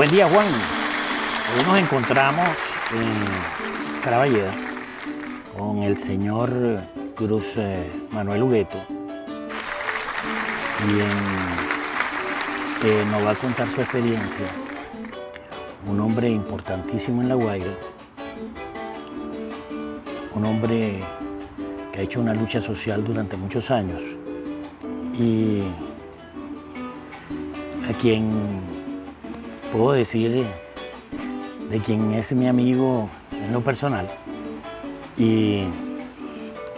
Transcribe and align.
Buen 0.00 0.12
día, 0.12 0.26
Juan. 0.28 0.46
Hoy 0.46 1.64
nos 1.66 1.78
encontramos 1.78 2.48
en 2.92 4.00
Caraballeda 4.02 4.50
con 5.58 5.82
el 5.82 5.98
señor 5.98 6.50
Cruz 7.14 7.44
eh, 7.56 7.92
Manuel 8.10 8.44
Hugueto, 8.44 8.78
quien 10.78 11.02
eh, 12.82 13.04
nos 13.10 13.26
va 13.26 13.32
a 13.32 13.34
contar 13.34 13.68
su 13.74 13.82
experiencia. 13.82 14.46
Un 15.86 16.00
hombre 16.00 16.30
importantísimo 16.30 17.20
en 17.20 17.28
La 17.28 17.34
Guaira, 17.34 17.74
un 20.34 20.44
hombre 20.44 21.00
que 21.92 22.00
ha 22.00 22.02
hecho 22.02 22.20
una 22.20 22.34
lucha 22.34 22.62
social 22.62 23.04
durante 23.04 23.36
muchos 23.36 23.70
años 23.70 24.00
y 25.18 25.62
a 27.88 27.92
quien 28.00 28.30
puedo 29.72 29.92
decir 29.92 30.44
de 31.68 31.78
quien 31.80 32.14
es 32.14 32.32
mi 32.32 32.46
amigo 32.46 33.08
en 33.32 33.52
lo 33.52 33.60
personal 33.60 34.08
y 35.16 35.64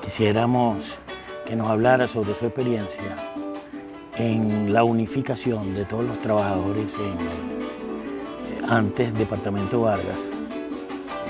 quisiéramos 0.03 0.79
que 1.47 1.55
nos 1.57 1.69
hablara 1.69 2.09
sobre 2.09 2.35
su 2.35 2.47
experiencia 2.47 3.17
en 4.17 4.73
la 4.73 4.85
unificación 4.85 5.75
de 5.75 5.85
todos 5.85 6.05
los 6.05 6.19
trabajadores 6.21 6.93
en 6.95 8.65
eh, 8.65 8.67
antes 8.69 9.15
Departamento 9.15 9.83
Vargas 9.83 10.19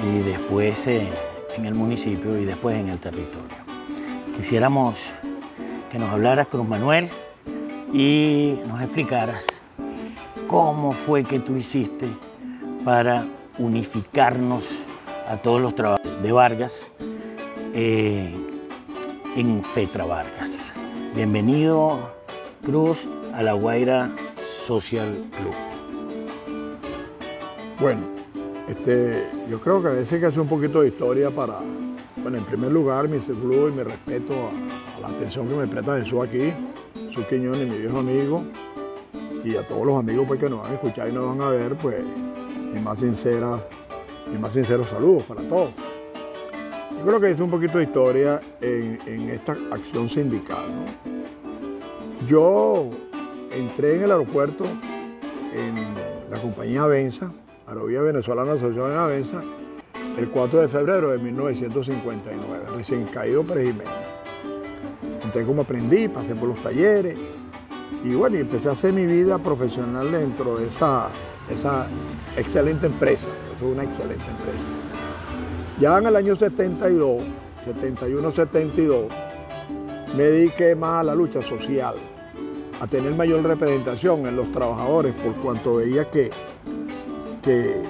y 0.04 0.18
después 0.20 0.86
eh, 0.86 1.08
en 1.56 1.66
el 1.66 1.74
municipio 1.74 2.38
y 2.38 2.44
después 2.44 2.76
en 2.76 2.88
el 2.88 2.98
territorio. 2.98 3.56
Quisiéramos 4.36 4.96
que 5.90 5.98
nos 5.98 6.10
hablaras 6.10 6.48
Cruz 6.48 6.66
Manuel 6.66 7.08
y 7.92 8.58
nos 8.66 8.80
explicaras 8.80 9.44
cómo 10.48 10.92
fue 10.92 11.24
que 11.24 11.38
tú 11.38 11.56
hiciste 11.56 12.08
para 12.84 13.24
unificarnos 13.58 14.64
a 15.28 15.36
todos 15.36 15.60
los 15.60 15.74
trabajadores 15.74 16.22
de 16.22 16.32
Vargas 16.32 16.74
eh, 17.74 18.34
en 19.36 19.62
Fetra 19.64 20.04
Vargas. 20.04 20.50
Bienvenido, 21.14 22.10
Cruz, 22.64 22.98
a 23.34 23.42
la 23.42 23.52
Guaira 23.52 24.10
Social 24.66 25.24
Club. 25.36 25.54
Bueno, 27.80 28.11
este, 28.68 29.26
yo 29.50 29.60
creo 29.60 29.82
que 29.82 29.88
a 29.88 29.92
veces 29.92 30.12
hay 30.12 30.20
que 30.20 30.26
hacer 30.26 30.40
un 30.40 30.48
poquito 30.48 30.82
de 30.82 30.88
historia 30.88 31.30
para, 31.30 31.60
bueno, 32.16 32.38
en 32.38 32.44
primer 32.44 32.70
lugar, 32.70 33.08
mi 33.08 33.20
saludo 33.20 33.68
y 33.68 33.72
mi 33.72 33.82
respeto 33.82 34.32
a, 34.32 35.00
la 35.00 35.08
atención 35.08 35.48
que 35.48 35.54
me 35.54 35.66
presta 35.66 36.00
Jesús 36.00 36.20
aquí, 36.22 36.52
Jesús 37.08 37.26
Quiñones, 37.26 37.68
mi 37.68 37.78
viejo 37.78 37.98
amigo, 37.98 38.44
y 39.44 39.56
a 39.56 39.66
todos 39.66 39.86
los 39.86 39.96
amigos 39.96 40.26
pues, 40.28 40.38
que 40.38 40.48
nos 40.48 40.62
van 40.62 40.70
a 40.70 40.74
escuchar 40.74 41.08
y 41.08 41.12
nos 41.12 41.26
van 41.26 41.40
a 41.40 41.50
ver, 41.50 41.74
pues 41.76 41.96
mi 42.72 42.80
más 42.80 42.98
sincera, 42.98 43.60
mis 44.30 44.40
más 44.40 44.52
sinceros 44.52 44.88
saludos 44.88 45.24
para 45.24 45.42
todos. 45.42 45.70
Yo 46.98 47.06
creo 47.06 47.20
que 47.20 47.30
hice 47.32 47.42
un 47.42 47.50
poquito 47.50 47.78
de 47.78 47.84
historia 47.84 48.40
en, 48.60 49.28
esta 49.30 49.56
acción 49.72 50.08
sindical. 50.08 50.66
Yo 52.28 52.90
entré 53.50 53.96
en 53.96 54.04
el 54.04 54.12
aeropuerto 54.12 54.64
en 55.52 55.74
la 56.30 56.40
compañía 56.40 56.84
Avenza, 56.84 57.32
Aerovía 57.72 58.02
Venezolana 58.02 58.52
Asociación 58.52 58.92
Avenza, 58.92 59.40
el 60.18 60.28
4 60.28 60.60
de 60.60 60.68
febrero 60.68 61.10
de 61.10 61.16
1959, 61.16 62.64
recién 62.76 63.06
caído 63.06 63.42
Pérez 63.44 63.68
Jiménez. 63.68 63.94
Entré 65.24 65.42
como 65.44 65.62
aprendí, 65.62 66.06
pasé 66.08 66.34
por 66.34 66.50
los 66.50 66.62
talleres 66.62 67.18
y 68.04 68.14
bueno, 68.14 68.36
y 68.36 68.40
empecé 68.40 68.68
a 68.68 68.72
hacer 68.72 68.92
mi 68.92 69.06
vida 69.06 69.38
profesional 69.38 70.12
dentro 70.12 70.58
de 70.58 70.68
esa, 70.68 71.08
esa 71.48 71.86
excelente 72.36 72.84
empresa. 72.86 73.28
Eso 73.56 73.66
es 73.66 73.72
una 73.72 73.84
excelente 73.84 74.26
empresa. 74.26 74.68
Ya 75.80 75.96
en 75.96 76.06
el 76.06 76.16
año 76.16 76.36
72, 76.36 77.22
71-72, 77.66 79.06
me 80.14 80.24
dediqué 80.24 80.74
más 80.74 81.00
a 81.00 81.04
la 81.04 81.14
lucha 81.14 81.40
social, 81.40 81.94
a 82.82 82.86
tener 82.86 83.14
mayor 83.14 83.42
representación 83.42 84.26
en 84.26 84.36
los 84.36 84.52
trabajadores, 84.52 85.14
por 85.14 85.32
cuanto 85.36 85.76
veía 85.76 86.10
que, 86.10 86.30
que 87.42 87.82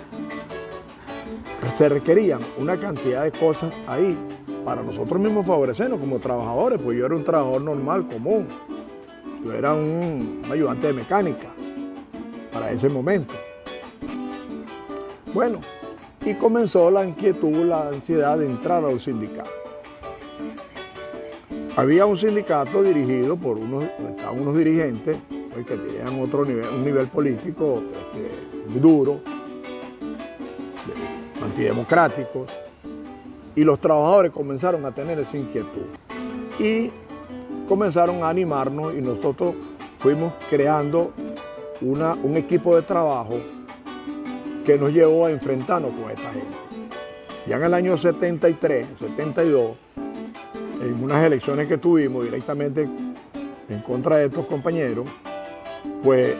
se 1.76 1.88
requerían 1.88 2.40
una 2.58 2.76
cantidad 2.78 3.24
de 3.24 3.32
cosas 3.32 3.72
ahí 3.86 4.16
para 4.64 4.82
nosotros 4.82 5.20
mismos 5.20 5.46
favorecernos 5.46 5.98
como 5.98 6.18
trabajadores, 6.18 6.80
pues 6.82 6.98
yo 6.98 7.06
era 7.06 7.14
un 7.14 7.24
trabajador 7.24 7.62
normal, 7.62 8.06
común. 8.08 8.46
Yo 9.44 9.52
era 9.52 9.72
un 9.74 10.42
ayudante 10.50 10.88
de 10.88 10.92
mecánica 10.92 11.48
para 12.52 12.70
ese 12.70 12.88
momento. 12.88 13.34
Bueno, 15.34 15.60
y 16.24 16.34
comenzó 16.34 16.90
la 16.90 17.04
inquietud, 17.04 17.64
la 17.64 17.88
ansiedad 17.88 18.38
de 18.38 18.46
entrar 18.46 18.84
a 18.84 18.88
un 18.88 19.00
sindicato. 19.00 19.50
Había 21.74 22.06
un 22.06 22.18
sindicato 22.18 22.82
dirigido 22.82 23.36
por 23.36 23.56
unos, 23.56 23.84
estaban 23.84 24.40
unos 24.40 24.56
dirigentes 24.56 25.16
pues, 25.52 25.66
que 25.66 25.74
tenían 25.74 26.20
otro 26.20 26.44
nivel, 26.44 26.68
un 26.68 26.84
nivel 26.84 27.08
político 27.08 27.82
este, 28.14 28.78
duro, 28.78 29.20
antidemocráticos, 31.42 32.50
y 33.54 33.64
los 33.64 33.80
trabajadores 33.80 34.32
comenzaron 34.32 34.84
a 34.86 34.92
tener 34.94 35.18
esa 35.18 35.36
inquietud. 35.36 35.86
Y 36.58 36.90
comenzaron 37.68 38.22
a 38.22 38.28
animarnos 38.28 38.94
y 38.94 39.00
nosotros 39.00 39.54
fuimos 39.98 40.32
creando 40.48 41.12
una- 41.80 42.14
un 42.14 42.36
equipo 42.36 42.76
de 42.76 42.82
trabajo 42.82 43.34
que 44.64 44.78
nos 44.78 44.92
llevó 44.92 45.26
a 45.26 45.30
enfrentarnos 45.30 45.90
con 45.90 46.10
esta 46.10 46.30
gente. 46.32 46.46
Ya 47.46 47.56
en 47.56 47.64
el 47.64 47.74
año 47.74 47.98
73, 47.98 48.86
72, 48.98 49.72
en 50.80 51.02
unas 51.02 51.24
elecciones 51.24 51.66
que 51.68 51.78
tuvimos 51.78 52.24
directamente 52.24 52.88
en 53.68 53.78
contra 53.80 54.16
de 54.18 54.26
estos 54.26 54.46
compañeros, 54.46 55.06
pues 56.02 56.34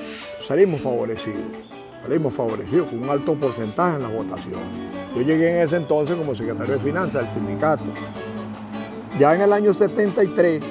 salimos 0.46 0.80
favorecidos. 0.80 1.71
Salimos 2.02 2.34
favorecidos 2.34 2.88
con 2.88 3.02
un 3.02 3.10
alto 3.10 3.34
porcentaje 3.34 3.96
en 3.96 4.02
las 4.02 4.12
votaciones. 4.12 4.58
Yo 5.14 5.22
llegué 5.22 5.56
en 5.56 5.62
ese 5.66 5.76
entonces 5.76 6.16
como 6.16 6.34
secretario 6.34 6.74
de 6.74 6.80
Finanzas 6.80 7.22
del 7.24 7.42
sindicato. 7.42 7.84
Ya 9.18 9.34
en 9.34 9.42
el 9.42 9.52
año 9.52 9.72
73, 9.72 10.62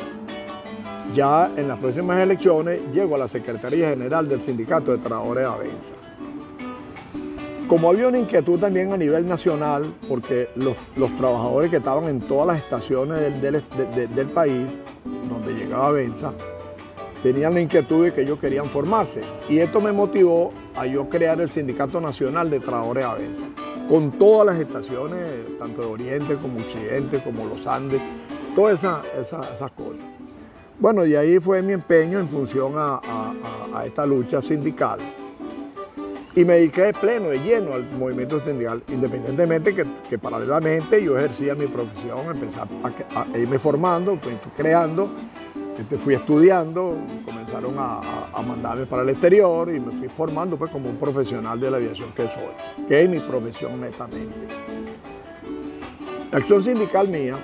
ya 1.13 1.51
en 1.55 1.67
las 1.67 1.77
próximas 1.79 2.19
elecciones, 2.19 2.81
llego 2.93 3.15
a 3.15 3.19
la 3.19 3.27
Secretaría 3.27 3.89
General 3.89 4.27
del 4.27 4.41
Sindicato 4.41 4.91
de 4.91 4.97
Trabajadores 4.97 5.43
de 5.43 5.49
Avenza. 5.49 5.93
Como 7.67 7.89
había 7.89 8.09
una 8.09 8.17
inquietud 8.19 8.59
también 8.59 8.91
a 8.91 8.97
nivel 8.97 9.25
nacional, 9.27 9.83
porque 10.09 10.49
los, 10.55 10.75
los 10.97 11.15
trabajadores 11.15 11.69
que 11.71 11.77
estaban 11.77 12.05
en 12.09 12.19
todas 12.21 12.47
las 12.47 12.57
estaciones 12.57 13.21
del, 13.21 13.39
del- 13.39 13.63
de- 13.77 13.85
de- 13.95 14.07
del 14.07 14.27
país, 14.27 14.67
donde 15.29 15.53
llegaba 15.53 15.87
Avenza, 15.87 16.33
tenían 17.23 17.53
la 17.53 17.61
inquietud 17.61 18.03
de 18.03 18.11
que 18.13 18.21
ellos 18.23 18.39
querían 18.39 18.65
formarse. 18.65 19.21
Y 19.47 19.59
esto 19.59 19.79
me 19.79 19.93
motivó 19.93 20.51
a 20.75 20.85
yo 20.85 21.09
crear 21.09 21.39
el 21.41 21.49
Sindicato 21.49 21.99
Nacional 22.01 22.49
de 22.49 22.59
Trabajadores 22.59 23.05
Avenza, 23.05 23.43
con 23.89 24.11
todas 24.11 24.47
las 24.47 24.59
estaciones, 24.59 25.23
tanto 25.59 25.81
de 25.81 25.87
Oriente 25.87 26.35
como 26.35 26.57
Occidente, 26.59 27.19
como 27.23 27.45
los 27.45 27.65
Andes, 27.67 28.01
todas 28.55 28.79
esas, 28.79 29.05
esas- 29.19 29.71
cosas. 29.71 30.05
Bueno, 30.79 31.05
y 31.05 31.15
ahí 31.15 31.39
fue 31.39 31.61
mi 31.61 31.73
empeño 31.73 32.19
en 32.19 32.27
función 32.29 32.73
a, 32.75 32.95
a- 32.95 33.33
a- 33.73 33.85
esta 33.85 34.05
lucha 34.05 34.41
sindical. 34.41 34.99
Y 36.33 36.45
me 36.45 36.53
dediqué 36.53 36.83
de 36.83 36.93
pleno, 36.93 37.27
de 37.29 37.39
lleno 37.39 37.73
al 37.73 37.85
movimiento 37.91 38.39
sindical, 38.39 38.81
independientemente 38.87 39.75
que, 39.75 39.85
que 40.09 40.17
paralelamente 40.17 41.03
yo 41.03 41.17
ejercía 41.17 41.55
mi 41.55 41.67
profesión, 41.67 42.19
empecé 42.31 42.57
a, 42.61 43.19
a- 43.21 43.37
irme 43.37 43.59
formando, 43.59 44.17
creando, 44.55 45.09
fui 45.97 46.13
estudiando, 46.15 46.95
comenzaron 47.25 47.75
a, 47.77 47.99
a- 48.33 48.41
mandarme 48.41 48.85
para 48.85 49.03
el 49.03 49.09
exterior 49.09 49.69
y 49.73 49.79
me 49.79 49.91
fui 49.93 50.07
formando 50.09 50.57
pues, 50.57 50.71
como 50.71 50.89
un 50.89 50.97
profesional 50.97 51.59
de 51.59 51.71
la 51.71 51.77
aviación 51.77 52.09
que 52.15 52.23
soy, 52.23 52.85
que 52.87 53.01
es 53.03 53.09
mi 53.09 53.19
profesión 53.19 53.79
netamente. 53.81 54.35
La 56.31 56.37
acción 56.37 56.63
sindical 56.63 57.07
mía 57.09 57.35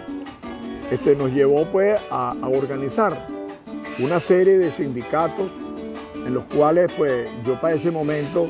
este, 0.92 1.16
nos 1.16 1.32
llevó 1.32 1.66
pues, 1.66 2.00
a, 2.10 2.36
organizar 2.44 3.28
una 4.00 4.20
serie 4.20 4.58
de 4.58 4.72
sindicatos 4.72 5.50
en 6.26 6.34
los 6.34 6.44
cuales 6.46 6.92
pues, 6.98 7.28
yo 7.46 7.60
para 7.60 7.76
ese 7.76 7.92
momento 7.92 8.48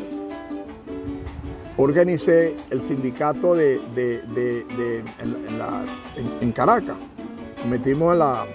organicé 1.78 2.56
el 2.70 2.82
sindicato 2.82 3.54
de, 3.54 3.80
de- 3.96 4.22
de- 4.36 5.04
en, 6.42 6.52
Caracas. 6.52 6.96
Metimos 7.70 8.14
en 8.14 8.20
la, 8.20 8.46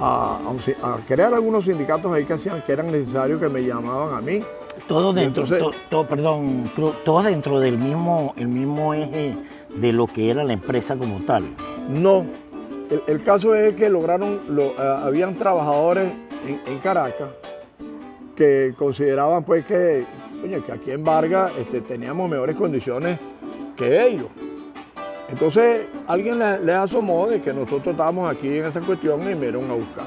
a, 0.00 0.38
a 0.44 0.48
un 0.48 0.58
si- 0.60 0.74
a 0.82 0.96
crear 1.06 1.32
algunos 1.34 1.64
sindicatos 1.64 2.12
ahí 2.14 2.24
que 2.24 2.34
hacían 2.34 2.62
que 2.62 2.72
eran 2.72 2.90
necesarios 2.92 3.40
que 3.40 3.48
me 3.48 3.62
llamaban 3.64 4.14
a 4.16 4.20
mí 4.20 4.40
Todo 4.86 5.12
dentro, 5.12 5.42
entonces- 5.44 5.58
to- 5.90 6.02
to- 6.02 6.06
perdón, 6.08 6.70
todo 7.04 7.22
dentro 7.22 7.58
del 7.60 7.78
mismo, 7.78 8.32
el 8.36 8.48
mismo 8.48 8.94
eje 8.94 9.34
de 9.74 9.92
lo 9.92 10.06
que 10.06 10.30
era 10.30 10.44
la 10.44 10.52
empresa 10.52 10.96
como 10.96 11.18
tal. 11.20 11.44
No. 11.88 12.24
El, 12.90 13.02
el 13.06 13.22
caso 13.22 13.54
es 13.54 13.74
que 13.74 13.88
lograron, 13.90 14.40
lo- 14.48 14.72
ah, 14.78 15.02
habían 15.04 15.34
trabajadores 15.34 16.10
en, 16.46 16.60
en 16.72 16.78
Caracas 16.78 17.28
que 18.36 18.72
consideraban 18.78 19.42
pues 19.44 19.64
que, 19.66 20.04
oye, 20.44 20.60
que 20.62 20.72
aquí 20.72 20.90
en 20.92 21.02
Vargas 21.04 21.50
este, 21.58 21.80
teníamos 21.80 22.30
mejores 22.30 22.54
condiciones 22.56 23.18
que 23.76 24.06
ellos. 24.06 24.28
Entonces 25.28 25.86
alguien 26.06 26.38
le- 26.38 26.60
les 26.60 26.74
asomó 26.74 27.28
de 27.28 27.42
que 27.42 27.52
nosotros 27.52 27.88
estábamos 27.88 28.30
aquí 28.34 28.58
en 28.58 28.64
esa 28.64 28.80
cuestión 28.80 29.20
y 29.22 29.34
me 29.34 29.42
dieron 29.42 29.70
a 29.70 29.74
buscar. 29.74 30.06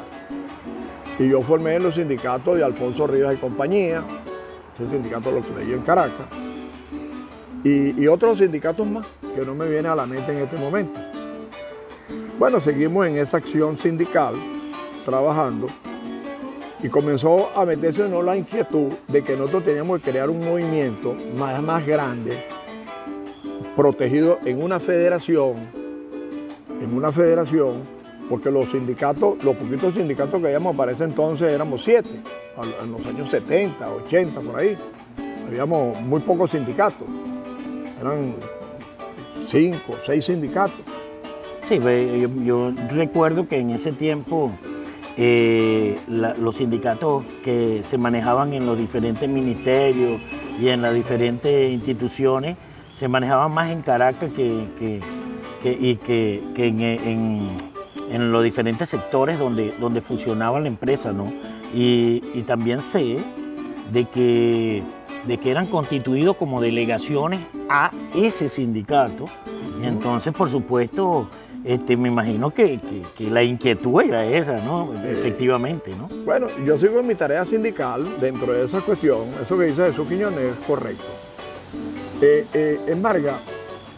Y 1.19 1.29
yo 1.29 1.41
formé 1.41 1.79
los 1.79 1.95
sindicatos 1.95 2.57
de 2.57 2.63
Alfonso 2.63 3.06
Rivas 3.06 3.35
y 3.35 3.38
compañía, 3.38 4.03
ese 4.75 4.89
sindicato 4.89 5.31
lo 5.31 5.41
creí 5.41 5.73
en 5.73 5.81
Caracas, 5.81 6.25
y, 7.63 8.07
otros 8.07 8.39
sindicatos 8.39 8.88
más 8.88 9.06
que 9.35 9.45
no 9.45 9.53
me 9.53 9.68
viene 9.68 9.88
a 9.88 9.94
la 9.95 10.07
mente 10.07 10.31
en 10.31 10.39
este 10.39 10.57
momento. 10.57 11.00
Bueno, 12.39 12.59
seguimos 12.59 13.06
en 13.06 13.19
esa 13.19 13.38
acción 13.38 13.77
sindical, 13.77 14.33
trabajando, 15.06 15.68
y 16.81 16.89
comenzó 16.89 17.51
a 17.56 17.63
meterse 17.65 18.09
¿no? 18.09 18.23
la 18.23 18.35
inquietud 18.35 18.88
de 19.07 19.23
que 19.23 19.38
nosotros 19.38 19.63
teníamos 19.65 20.01
que 20.01 20.09
crear 20.09 20.31
un 20.31 20.39
movimiento 20.44 21.15
más, 21.38 21.62
más 21.62 21.85
grande, 21.85 22.44
protegido 23.81 24.38
en 24.45 24.62
una 24.62 24.80
federación, 24.80 25.56
en 26.80 26.94
una 26.94 27.12
federación, 27.12 27.81
porque 28.30 28.51
los 28.51 28.69
sindicatos, 28.69 29.44
los 29.44 29.56
poquitos 29.56 29.95
sindicatos 29.95 30.39
que 30.39 30.45
habíamos 30.45 30.75
para 30.75 30.92
ese 30.92 31.06
entonces 31.06 31.51
éramos 31.51 31.83
siete, 31.83 32.22
en 32.83 32.92
los 32.92 33.04
años 33.07 33.31
70, 33.31 33.92
80, 34.06 34.39
por 34.42 34.60
ahí. 34.60 34.78
Habíamos 35.48 36.00
muy 36.01 36.19
pocos 36.19 36.51
sindicatos, 36.51 37.07
eran 38.00 38.36
cinco, 39.48 39.95
seis 40.06 40.25
sindicatos. 40.25 40.81
Sí, 41.68 41.80
yo, 42.45 42.72
recuerdo 42.92 43.48
que 43.48 43.57
en 43.57 43.72
ese 43.72 43.94
tiempo 43.94 44.51
eh, 45.18 45.98
los 46.07 46.56
sindicatos 46.56 47.24
que 47.44 47.81
se 47.89 47.98
manejaban 47.98 48.54
en 48.54 48.68
los 48.68 48.78
diferentes 48.78 49.28
ministerios 49.28 50.22
y 50.60 50.68
en 50.68 50.83
las 50.83 50.94
diferentes 50.94 51.72
instituciones 51.72 52.57
se 53.01 53.07
manejaban 53.07 53.51
más 53.51 53.71
en 53.71 53.81
Caracas 53.81 54.30
que, 54.36 54.63
que- 54.77 55.00
que- 55.63 55.71
y 55.81 55.95
que, 55.95 56.44
que 56.53 56.68
en, 56.68 56.80
en- 56.81 57.57
en 58.12 58.31
los 58.31 58.44
diferentes 58.44 58.89
sectores 58.89 59.39
donde, 59.39 59.74
donde 59.80 60.01
funcionaba 60.01 60.59
la 60.59 60.68
empresa, 60.68 61.12
¿no? 61.12 61.33
Y, 61.74 62.21
y 62.36 62.44
también 62.45 62.80
sé 62.83 63.18
de 63.92 64.06
que, 64.06 64.83
de 65.25 65.38
que 65.39 65.50
eran 65.50 65.65
constituidos 65.65 66.38
como 66.38 66.62
delegaciones 66.62 67.39
a 67.69 67.89
ese 68.13 68.50
sindicato. 68.50 69.25
Y 69.81 69.88
entonces, 69.88 70.31
por 70.31 70.51
supuesto, 70.51 71.27
este, 71.63 71.97
me 71.97 72.09
imagino 72.09 72.51
que, 72.51 72.80
que- 72.80 73.01
que 73.18 73.31
la 73.31 73.42
inquietud 73.42 74.00
era 74.04 74.24
esa, 74.25 74.57
¿no? 74.63 74.94
Efectivamente, 75.09 75.92
¿no? 75.97 76.07
Bueno, 76.24 76.45
yo 76.68 76.77
sigo 76.77 77.00
en 77.00 77.07
mi 77.07 77.15
tarea 77.15 77.45
sindical 77.45 78.06
dentro 78.21 78.54
de 78.54 78.65
esa 78.65 78.80
cuestión. 78.81 79.21
Eso 79.44 79.57
que 79.57 79.65
dice 79.65 79.86
Jesús 79.88 80.07
Quiñones 80.07 80.38
es 80.39 80.68
correcto. 80.68 81.04
Eh, 82.21 82.45
eh, 82.53 82.79
en 82.85 83.01
Vargas 83.01 83.38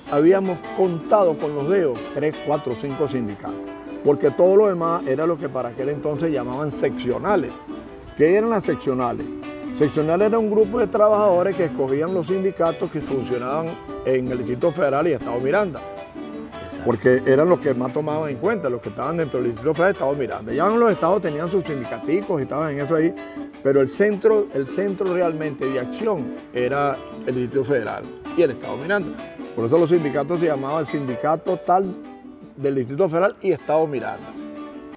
habíamos 0.09 0.57
contado 0.77 1.37
con 1.37 1.55
los 1.55 1.69
dedos 1.69 1.99
tres, 2.13 2.35
cuatro, 2.47 2.73
cinco 2.79 3.09
sindicatos, 3.09 3.59
porque 4.05 4.31
todo 4.31 4.55
lo 4.55 4.67
demás 4.67 5.05
era 5.05 5.27
lo 5.27 5.37
que 5.37 5.49
para 5.49 5.69
aquel 5.69 5.89
entonces 5.89 6.31
llamaban 6.31 6.71
seccionales. 6.71 7.51
¿Qué 8.17 8.35
eran 8.35 8.49
las 8.49 8.63
seccionales? 8.63 9.25
Seccionales 9.75 10.27
era 10.27 10.39
un 10.39 10.49
grupo 10.49 10.79
de 10.79 10.87
trabajadores 10.87 11.55
que 11.55 11.65
escogían 11.65 12.13
los 12.13 12.27
sindicatos 12.27 12.89
que 12.91 13.01
funcionaban 13.01 13.67
en 14.05 14.31
el 14.31 14.37
Distrito 14.37 14.71
Federal 14.71 15.07
y 15.07 15.13
Estado 15.13 15.39
Miranda 15.39 15.81
porque 16.85 17.21
eran 17.25 17.49
los 17.49 17.59
que 17.59 17.73
más 17.73 17.93
tomaban 17.93 18.29
en 18.29 18.37
cuenta, 18.37 18.69
los 18.69 18.81
que 18.81 18.89
estaban 18.89 19.17
dentro 19.17 19.39
del 19.39 19.51
Distrito 19.51 19.73
Federal 19.73 19.93
de 19.93 19.97
Estado 19.97 20.15
Miranda. 20.15 20.53
Ya 20.53 20.67
los 20.67 20.91
estados 20.91 21.21
tenían 21.21 21.47
sus 21.47 21.63
sindicaticos 21.63 22.39
y 22.39 22.43
estaban 22.43 22.73
en 22.73 22.81
eso 22.81 22.95
ahí, 22.95 23.13
pero 23.63 23.81
el 23.81 23.89
centro, 23.89 24.47
el 24.53 24.67
centro 24.67 25.13
realmente 25.13 25.65
de 25.65 25.79
acción 25.79 26.35
era 26.53 26.97
el 27.25 27.35
Distrito 27.35 27.63
Federal 27.63 28.03
y 28.35 28.41
el 28.41 28.51
Estado 28.51 28.77
Miranda. 28.77 29.17
Por 29.55 29.65
eso 29.65 29.77
los 29.77 29.89
sindicatos 29.89 30.39
se 30.39 30.47
llamaban 30.47 30.85
Sindicato 30.85 31.57
tal 31.57 31.93
del 32.57 32.75
Distrito 32.75 33.07
Federal 33.07 33.35
y 33.41 33.51
Estado 33.51 33.85
Miranda. 33.87 34.33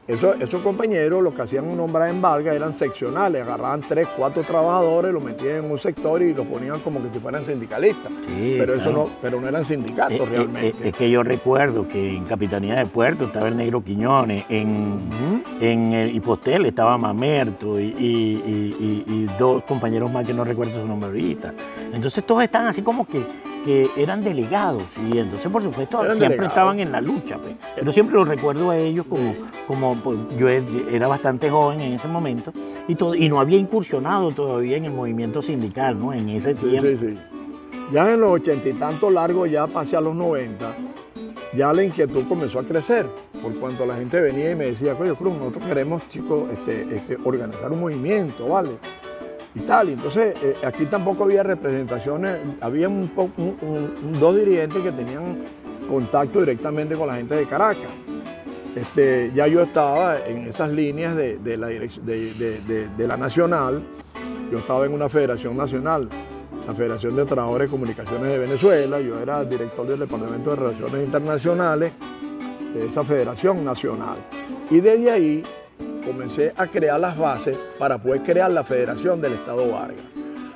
Eso- 0.08 0.34
esos 0.34 0.60
compañeros 0.62 1.20
lo 1.20 1.34
que 1.34 1.42
hacían 1.42 1.66
un 1.66 1.76
nombrar 1.78 2.08
en 2.10 2.22
Vargas 2.22 2.54
eran 2.54 2.72
seccionales, 2.72 3.42
agarraban 3.42 3.80
tres, 3.80 4.06
cuatro 4.16 4.42
trabajadores, 4.44 5.12
los 5.12 5.20
metían 5.22 5.64
en 5.64 5.70
un 5.72 5.78
sector 5.78 6.22
y 6.22 6.32
los 6.32 6.46
ponían 6.46 6.78
como 6.78 7.02
que 7.02 7.08
si 7.12 7.18
fueran 7.18 7.44
sindicalistas. 7.44 8.12
Sí, 8.28 8.54
pero 8.56 8.74
eso 8.74 8.92
no, 8.92 9.08
pero 9.20 9.40
no 9.40 9.48
eran 9.48 9.64
sindicatos 9.64 10.12
Eh, 10.20 10.22
eh, 10.22 10.26
realmente. 10.30 10.68
eh, 10.68 10.88
es 10.90 10.94
que 10.94 11.10
yo 11.10 11.24
recuerdo 11.24 11.88
que 11.88 12.16
en 12.18 12.24
Capitanía 12.24 12.76
de 12.76 12.86
Puerto 12.86 13.24
estaba 13.24 13.48
el 13.48 13.56
Negro 13.56 13.82
Quiñones, 13.82 14.44
en, 14.48 15.42
en 15.60 15.92
el 15.92 16.14
Hipostel 16.14 16.66
estaba 16.66 16.96
Mamerto 16.96 17.80
y, 17.80 17.86
y- 17.86 18.74
y- 19.08 19.26
dos 19.40 19.64
compañeros 19.64 20.10
más 20.12 20.24
que 20.24 20.32
no 20.32 20.44
recuerdo 20.44 20.80
su 20.80 20.86
nombre 20.86 21.08
ahorita. 21.08 21.52
Entonces 21.92 22.24
todos 22.24 22.44
estaban 22.44 22.68
así 22.68 22.80
como 22.80 23.04
que, 23.06 23.20
que 23.66 23.90
eran 23.96 24.22
delegados 24.22 24.84
y 25.10 25.18
entonces 25.18 25.50
por 25.50 25.60
supuesto 25.62 25.98
Eran 25.98 26.16
siempre 26.16 26.28
delegados. 26.36 26.52
estaban 26.52 26.78
en 26.80 26.92
la 26.92 27.00
lucha. 27.00 27.36
pues. 27.36 27.54
Pero 27.74 27.90
siempre 27.92 28.14
los 28.16 28.28
recuerdo 28.28 28.70
a 28.70 28.78
ellos 28.78 29.04
como, 29.06 29.34
como 29.66 29.94
pues, 29.96 30.16
yo 30.38 30.48
e- 30.48 30.62
era 30.92 31.08
bastante 31.08 31.50
joven 31.50 31.80
en 31.80 31.92
ese 31.94 32.06
momento 32.08 32.52
y, 32.88 32.94
todo, 32.94 33.14
y 33.16 33.28
no 33.28 33.40
había 33.40 33.58
incursionado 33.58 34.30
todavía 34.30 34.76
en 34.76 34.84
el 34.86 34.92
movimiento 34.92 35.42
sindical 35.42 35.98
¿no? 35.98 36.12
en 36.14 36.28
ese 36.28 36.54
tiempo. 36.54 36.86
sí, 36.88 36.96
sí. 36.98 37.18
Ya 37.92 38.12
en 38.12 38.20
los 38.20 38.30
ochenta 38.30 38.68
y 38.68 38.72
tantos 38.72 39.12
largos, 39.12 39.50
ya 39.50 39.66
pasé 39.66 39.96
a 39.96 40.00
los 40.00 40.14
90, 40.14 40.74
ya 41.56 41.72
la 41.72 41.82
inquietud 41.84 42.24
comenzó 42.28 42.58
a 42.58 42.64
crecer, 42.64 43.06
por 43.40 43.54
cuanto 43.56 43.86
la 43.86 43.94
gente 43.96 44.20
venía 44.20 44.50
y 44.50 44.54
me 44.56 44.66
decía, 44.66 44.94
coño 44.94 45.14
Cruz, 45.14 45.34
nosotros 45.38 45.64
queremos, 45.66 46.02
chicos, 46.08 46.48
este, 46.52 46.96
este, 46.96 47.16
organizar 47.24 47.70
un 47.70 47.80
movimiento, 47.80 48.48
¿vale? 48.48 48.70
Y 49.56 49.60
tal, 49.60 49.88
entonces 49.88 50.34
eh, 50.42 50.54
aquí 50.66 50.84
tampoco 50.84 51.24
había 51.24 51.42
representaciones, 51.42 52.36
había 52.60 52.88
dos 54.20 54.36
dirigentes 54.36 54.82
que 54.82 54.92
tenían 54.92 55.38
contacto 55.88 56.40
directamente 56.40 56.94
con 56.94 57.08
la 57.08 57.16
gente 57.16 57.34
de 57.36 57.46
Caracas. 57.46 57.88
Este, 58.74 59.32
ya 59.34 59.46
yo 59.46 59.62
estaba 59.62 60.18
en 60.26 60.46
esas 60.48 60.70
líneas 60.70 61.16
de, 61.16 61.38
la, 61.56 61.68
de- 61.68 62.88
de 62.94 63.08
la 63.08 63.16
nacional, 63.16 63.82
yo 64.52 64.58
estaba 64.58 64.84
en 64.84 64.92
una 64.92 65.08
federación 65.08 65.56
nacional, 65.56 66.08
la 66.66 66.74
Federación 66.74 67.16
de 67.16 67.24
Trabajadores 67.24 67.68
de 67.68 67.70
Comunicaciones 67.70 68.24
de 68.24 68.38
Venezuela, 68.38 69.00
yo 69.00 69.18
era 69.20 69.42
director 69.44 69.86
del 69.86 70.00
Departamento 70.00 70.50
de 70.50 70.56
Relaciones 70.56 71.04
Internacionales 71.06 71.92
de 72.74 72.86
esa 72.86 73.02
federación 73.04 73.64
nacional. 73.64 74.16
Y 74.70 74.80
desde 74.80 75.10
ahí 75.10 75.42
comencé 76.06 76.52
a 76.56 76.66
crear 76.68 77.00
las 77.00 77.18
bases 77.18 77.56
para 77.78 77.98
poder 77.98 78.22
crear 78.22 78.50
la 78.52 78.62
Federación 78.62 79.20
del 79.20 79.34
Estado 79.34 79.70
Vargas. 79.70 80.04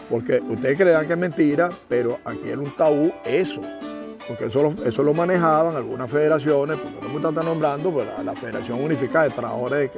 Porque 0.09 0.41
ustedes 0.41 0.79
creerán 0.79 1.07
que 1.07 1.13
es 1.13 1.19
mentira, 1.19 1.71
pero 1.89 2.19
aquí 2.25 2.49
era 2.49 2.59
un 2.59 2.71
tabú 2.77 3.13
eso. 3.25 3.61
Porque 4.27 4.47
eso 4.47 4.63
lo, 4.63 4.85
eso 4.85 5.03
lo 5.03 5.13
manejaban 5.13 5.75
algunas 5.75 6.09
federaciones, 6.09 6.79
porque 6.79 7.07
no 7.07 7.09
me 7.09 7.29
están 7.29 7.45
nombrando, 7.45 7.91
pues 7.91 8.07
la, 8.25 8.35
Federación 8.35 8.83
Unificada 8.83 9.25
de 9.25 9.31
Trabajadores, 9.31 9.91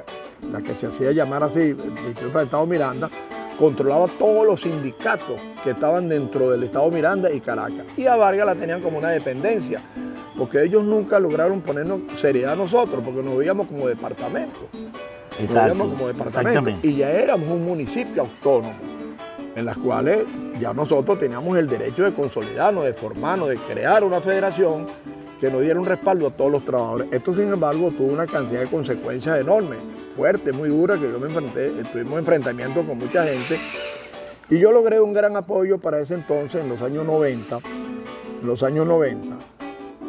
la 0.51 0.63
que 0.63 0.75
se 0.75 0.87
hacía 0.87 1.13
llamar 1.13 1.45
así, 1.45 1.61
el 1.61 1.77
del 1.77 2.45
Estado 2.45 2.67
Miranda, 2.67 3.11
controlaba 3.59 4.07
todos 4.19 4.47
los 4.47 4.63
sindicatos 4.63 5.39
que 5.63 5.71
estaban 5.71 6.09
dentro 6.09 6.51
del 6.51 6.65
Estado 6.65 6.91
Miranda 6.91 7.31
y 7.31 7.41
Caracas. 7.41 7.87
Y 7.97 8.07
a 8.07 8.17
Vargas 8.17 8.47
la 8.47 8.55
tenían 8.55 8.81
como 8.81 8.99
una 8.99 9.11
dependencia, 9.11 9.81
porque 10.37 10.63
ellos 10.63 10.83
nunca 10.85 11.19
lograron 11.19 11.61
ponernos 11.61 12.01
seriedad 12.17 12.55
a 12.55 12.57
nosotros, 12.57 13.03
porque 13.05 13.23
nos 13.23 13.37
veíamos 13.37 13.67
como 13.67 13.87
departamento. 13.87 14.69
Exacto, 15.41 15.79
como 15.79 16.09
departamento. 16.09 16.71
Y 16.83 16.97
ya 16.97 17.11
éramos 17.11 17.49
un 17.49 17.65
municipio 17.65 18.23
autónomo, 18.23 18.75
en 19.55 19.65
las 19.65 19.79
cuales 19.79 20.21
ya 20.61 20.73
nosotros 20.73 21.19
teníamos 21.19 21.57
el 21.59 21.69
derecho 21.69 22.05
de 22.05 22.13
consolidarnos, 22.13 22.85
de 22.85 22.93
formarnos, 22.95 23.49
de 23.49 23.57
crear 23.57 24.05
una 24.05 24.21
federación 24.21 24.87
que 25.41 25.51
nos 25.51 25.61
diera 25.63 25.81
un 25.81 25.87
respaldo 25.87 26.29
a 26.29 26.31
todos 26.31 26.53
los 26.53 26.65
trabajadores. 26.65 27.09
Esto, 27.11 27.35
sin 27.35 27.53
embargo, 27.53 27.91
tuvo 27.91 28.13
una 28.13 28.27
cantidad 28.27 28.61
de 28.61 28.69
consecuencias 28.69 29.41
enormes, 29.41 29.79
fuertes, 30.17 30.55
muy 30.57 30.69
duras, 30.69 31.01
que 31.01 31.11
yo 31.11 31.19
me 31.19 31.27
enfrenté, 31.27 31.71
tuvimos 31.93 32.19
enfrentamientos 32.19 32.87
con 32.87 32.99
mucha 32.99 33.25
gente. 33.25 33.59
Y 34.51 34.59
yo 34.59 34.71
logré 34.71 35.01
un 35.01 35.13
gran 35.13 35.37
apoyo 35.37 35.79
para 35.79 35.99
ese 35.99 36.15
entonces, 36.15 36.63
en 36.63 36.69
los 36.69 36.81
años 36.83 37.05
90, 37.05 37.59
en 38.43 38.47
los 38.47 38.63
años 38.63 38.87
90, 38.87 39.37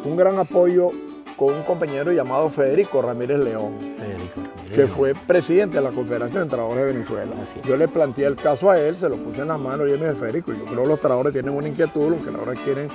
un 0.04 0.16
gran 0.16 0.38
apoyo 0.38 0.92
con 1.36 1.52
un 1.54 1.62
compañero 1.62 2.12
llamado 2.12 2.48
Federico 2.50 3.02
Ramírez 3.02 3.38
León 3.40 3.72
Federico 3.98 4.34
Ramírez 4.36 4.70
que 4.70 4.76
León. 4.76 4.88
fue 4.90 5.14
presidente 5.14 5.78
de 5.78 5.84
la 5.84 5.90
Confederación 5.90 6.44
de 6.44 6.48
Trabajadores 6.50 6.86
de 6.86 6.92
Venezuela. 6.92 7.32
Yo 7.64 7.76
le 7.76 7.88
planteé 7.88 8.26
el 8.26 8.36
caso 8.36 8.70
a 8.70 8.78
él, 8.78 8.96
se 8.96 9.08
lo 9.08 9.16
puse 9.16 9.42
en 9.42 9.48
las 9.48 9.58
manos 9.60 9.88
y 9.88 9.92
él 9.92 9.98
me 10.00 10.06
dijo, 10.08 10.18
Federico, 10.20 10.52
yo 10.52 10.64
creo 10.64 10.82
que 10.82 10.88
los 10.88 11.00
trabajadores 11.00 11.32
tienen 11.32 11.54
una 11.54 11.68
inquietud, 11.68 12.10
los 12.10 12.20
trabajadores 12.22 12.60
quieren, 12.60 12.88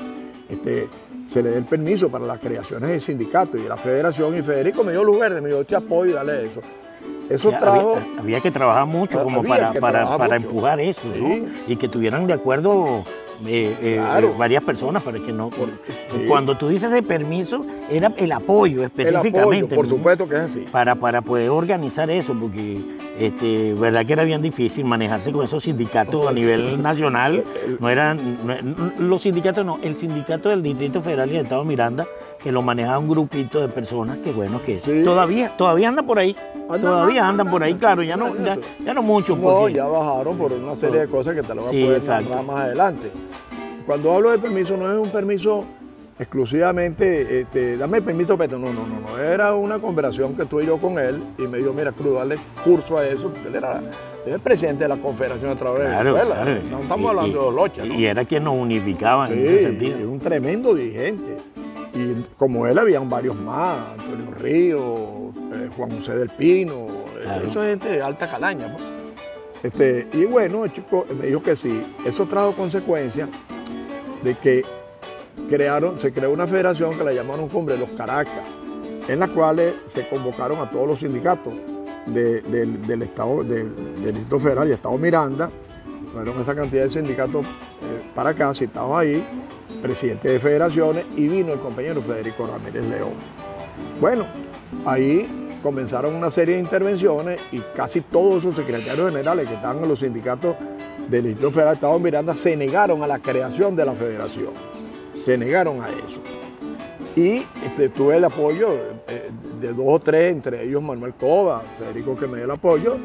este, 0.50 0.88
se 1.27 1.43
le 1.43 1.50
dé 1.51 1.58
el 1.58 1.65
permiso 1.65 2.10
para 2.10 2.25
las 2.25 2.39
creaciones 2.39 2.89
de 2.89 3.00
sindicatos 3.00 3.60
y 3.60 3.63
de 3.63 3.69
la 3.69 3.77
federación, 3.77 4.38
y 4.38 4.41
Federico 4.41 4.84
me 4.84 4.91
dio 4.93 5.03
luz 5.03 5.19
verde, 5.19 5.41
me 5.41 5.50
dijo, 5.50 5.63
te 5.63 5.75
apoyo, 5.75 6.15
dale 6.15 6.46
eso. 6.46 6.62
Eso 7.29 7.50
trajo... 7.51 7.96
había, 7.98 8.19
había 8.22 8.39
que 8.41 8.50
trabajar 8.51 8.86
mucho 8.88 9.22
como 9.24 9.39
Había 9.41 9.50
para, 9.50 9.72
que 9.72 9.79
para, 9.79 10.17
para 10.17 10.39
mucho. 10.39 10.50
empujar 10.50 10.79
eso, 10.79 11.01
¿no? 11.15 11.27
Sí. 11.27 11.48
Y 11.67 11.75
que 11.75 11.88
tuvieran 11.88 12.25
de 12.25 12.34
acuerdo 12.34 13.03
eh, 13.46 13.75
eh, 13.81 13.96
Claro. 13.98 14.29
eh, 14.29 14.34
varias 14.38 14.63
personas 14.63 15.01
para 15.03 15.19
que 15.19 15.31
no... 15.31 15.50
sí. 15.51 16.25
Cuando 16.27 16.58
tú 16.58 16.67
dices 16.69 16.91
de 16.91 17.01
permiso, 17.03 17.65
era 17.89 18.12
el 18.17 18.31
apoyo 18.31 18.79
el 18.79 18.86
específicamente. 18.88 19.65
apoyo, 19.65 19.75
por 19.75 19.88
supuesto 19.89 20.27
que 20.27 20.36
es 20.36 20.41
así. 20.41 20.60
Para, 20.72 20.96
para 20.96 21.22
poder 21.22 21.50
organizar 21.50 22.10
eso, 22.10 22.34
porque 22.39 22.79
este, 23.19 23.74
verdad 23.74 24.05
que 24.05 24.13
era 24.13 24.24
bien 24.24 24.41
difícil 24.41 24.86
manejarse 24.86 25.31
con 25.31 25.43
esos 25.46 25.63
sindicatos 25.63 26.27
a 26.27 26.31
nivel 26.31 26.81
nacional. 26.81 27.43
No 27.79 27.89
eran, 27.89 28.17
no- 28.46 28.91
los 29.00 29.22
sindicatos 29.22 29.65
no, 29.65 29.79
el 29.84 29.98
sindicato 29.98 30.50
del 30.50 30.62
Distrito 30.63 31.01
Federal 31.01 31.29
y 31.29 31.34
del 31.34 31.43
Estado 31.43 31.63
Miranda, 31.63 32.05
que 32.43 32.51
lo 32.51 32.62
manejaba 32.62 33.00
un 33.00 33.10
grupito 33.10 33.60
de 33.62 33.67
personas 33.69 34.17
que 34.19 34.31
bueno, 34.31 34.62
que 34.65 34.79
Sí. 34.79 35.01
todavía, 35.03 35.51
todavía 35.58 35.89
andan 35.89 36.05
por 36.05 36.19
ahí. 36.19 36.36
Todavía 36.69 37.27
andan, 37.27 37.50
por 37.50 37.63
ahí, 37.63 37.74
claro, 37.74 38.03
ya 38.03 38.15
no, 38.15 38.36
ya, 38.46 38.55
ya 38.86 38.93
no 38.93 39.01
mucho. 39.01 39.36
No, 39.36 39.41
porque- 39.41 39.74
ya 39.74 39.86
bajaron 39.88 40.38
por 40.38 40.51
una 40.53 40.75
serie 40.75 41.01
de 41.01 41.08
cosas 41.08 41.34
que 41.34 41.41
te 41.41 41.55
lo 41.55 41.65
a 41.65 41.69
Sí, 41.69 41.81
poder 41.81 41.98
exacto. 41.98 42.29
narrar 42.29 42.46
más 42.46 42.55
adelante. 42.58 43.12
Cuando 43.89 44.13
hablo 44.13 44.29
de 44.29 44.38
permiso, 44.38 44.77
no 44.77 44.91
es 44.93 45.00
un 45.00 45.10
permiso 45.10 45.65
exclusivamente, 46.19 47.39
este, 47.41 47.75
dame 47.75 48.03
permiso, 48.03 48.38
Peto. 48.38 48.60
No, 48.60 48.67
no, 48.72 48.86
no, 48.86 49.00
no. 49.00 49.17
Era 49.17 49.55
una 49.55 49.79
conversación 49.79 50.36
que 50.36 50.46
tuve 50.46 50.63
yo 50.67 50.77
con 50.77 51.00
él 51.00 51.19
y 51.39 51.48
me 51.48 51.58
dijo, 51.58 51.74
mira, 51.74 51.91
Cruz, 51.91 52.13
dale 52.13 52.36
curso 52.63 53.00
a 53.00 53.08
eso. 53.08 53.31
porque 53.31 53.48
Él 53.48 53.55
era 53.55 53.81
el 54.27 54.39
presidente 54.41 54.84
de 54.84 54.89
la 54.89 54.98
Confederación 54.98 55.50
de 55.50 55.55
Trabajadores 55.55 55.91
Claro, 55.91 56.05
de 56.13 56.22
Venezuela. 56.22 56.43
claro. 56.43 56.62
No 56.69 56.79
estamos 56.81 57.03
Y- 57.03 57.10
hablando 57.10 57.29
y- 57.29 57.34
de 57.34 57.46
los 57.48 57.53
lochas, 57.55 57.88
¿no? 57.88 57.93
Y 57.96 58.05
era 58.05 58.25
quien 58.25 58.43
nos 58.43 58.53
unificaba 58.58 59.25
Sí, 59.25 59.34
en 59.34 59.39
ese 59.48 59.62
sentido. 59.63 59.98
es 59.98 60.05
un 60.05 60.19
tremendo 60.19 60.75
dirigente. 60.75 61.38
Y 61.96 62.25
como 62.38 62.67
él 62.67 62.77
habían 62.77 63.10
varios 63.10 63.36
más, 63.38 63.79
Antonio 63.98 64.31
Ríos, 64.39 65.00
eh, 65.51 65.69
Juan 65.75 65.89
José 65.98 66.15
del 66.15 66.29
Pino, 66.29 66.74
eh, 66.86 67.24
Claro. 67.24 67.48
eso 67.48 67.63
es 67.63 67.69
gente 67.69 67.89
de 67.89 68.03
alta 68.03 68.29
calaña. 68.29 68.77
Este, 69.63 70.08
y 70.13 70.25
bueno, 70.25 70.63
el 70.63 70.72
chico 70.72 71.08
me 71.19 71.25
dijo 71.25 71.41
que 71.41 71.55
sí, 71.55 71.81
eso 72.05 72.27
trajo 72.27 72.51
consecuencias 72.53 73.27
de 74.23 74.35
que 74.35 74.63
crearon, 75.49 75.99
se 75.99 76.11
creó 76.11 76.31
una 76.31 76.47
federación 76.47 76.97
que 76.97 77.03
la 77.03 77.11
llamaron 77.13 77.47
Cumbre 77.49 77.75
de 77.75 77.81
los 77.81 77.89
Caracas, 77.91 78.43
en 79.07 79.19
la 79.19 79.27
cual 79.27 79.59
se 79.88 80.07
convocaron 80.07 80.59
a 80.59 80.69
todos 80.69 80.88
los 80.88 80.99
sindicatos 80.99 81.53
de- 82.05 82.41
del, 82.41 83.01
Estado, 83.01 83.43
del, 83.43 83.73
del 84.01 84.13
Distrito 84.13 84.39
Federal 84.39 84.67
y 84.69 84.71
Estado 84.73 84.97
Miranda, 84.97 85.49
fueron 86.13 86.41
esa 86.41 86.55
cantidad 86.55 86.83
de 86.83 86.89
sindicatos 86.89 87.45
eh, 87.45 88.01
para 88.15 88.31
acá, 88.31 88.53
citados 88.53 88.97
ahí, 88.97 89.23
presidente 89.81 90.27
de 90.29 90.39
federaciones, 90.39 91.05
y 91.15 91.27
vino 91.27 91.53
el 91.53 91.59
compañero 91.59 92.01
Federico 92.01 92.47
Ramírez 92.47 92.85
León. 92.88 93.11
Bueno, 94.01 94.25
ahí 94.85 95.45
comenzaron 95.63 96.15
una 96.15 96.29
serie 96.29 96.55
de 96.55 96.61
intervenciones 96.61 97.39
y 97.51 97.59
casi 97.75 98.01
todos 98.01 98.38
esos 98.39 98.55
secretarios 98.55 99.09
generales 99.11 99.47
que 99.47 99.55
estaban 99.55 99.81
en 99.83 99.89
los 99.89 99.99
sindicatos 99.99 100.55
del 101.08 101.24
Distrito 101.24 101.51
Federal 101.51 101.74
de 101.74 101.75
Estado 101.75 102.00
Miranda 102.00 102.36
se 102.36 102.56
negaron 102.56 103.03
a 103.03 103.08
la 103.08 103.20
creación 103.20 103.75
de 103.75 103.86
la 103.86 103.94
federación. 103.94 104.50
Se 105.22 105.38
negaron 105.38 105.82
a 105.82 105.89
eso. 105.89 106.22
Y 107.15 107.44
este, 107.65 107.89
tuve 107.89 108.18
el 108.18 108.24
apoyo 108.24 108.70
eh, 109.08 109.29
de 109.60 109.74
dos 109.74 109.86
o 109.88 110.00
tres, 110.00 110.32
entre 110.32 110.63
ellos 110.63 110.82
Manuel 110.82 111.13
Cova, 111.13 111.62
Federico 111.77 112.15
que 112.15 112.27
me 112.27 112.38
dio 112.38 112.46
el 112.46 112.51
apoyo, 112.51 112.98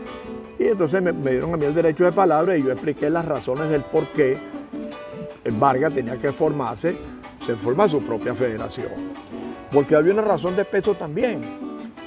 y 0.59 0.65
entonces 0.65 1.03
me, 1.03 1.13
me 1.13 1.33
dieron 1.33 1.55
a 1.55 1.57
mí 1.57 1.65
el 1.65 1.75
derecho 1.75 2.05
de 2.05 2.13
palabra 2.13 2.57
y 2.57 2.63
yo 2.63 2.71
expliqué 2.71 3.11
las 3.11 3.25
razones 3.25 3.69
del 3.71 3.83
por 3.83 4.07
qué 4.09 4.39
Vargas 5.53 5.95
tenía 5.95 6.17
que 6.17 6.33
formarse, 6.33 6.97
se 7.45 7.55
forma 7.57 7.89
su 7.89 8.03
propia 8.03 8.35
federación. 8.35 8.89
Porque 9.73 9.95
había 9.95 10.13
una 10.13 10.23
razón 10.23 10.57
de 10.57 10.65
peso 10.65 10.95
también. 10.95 11.43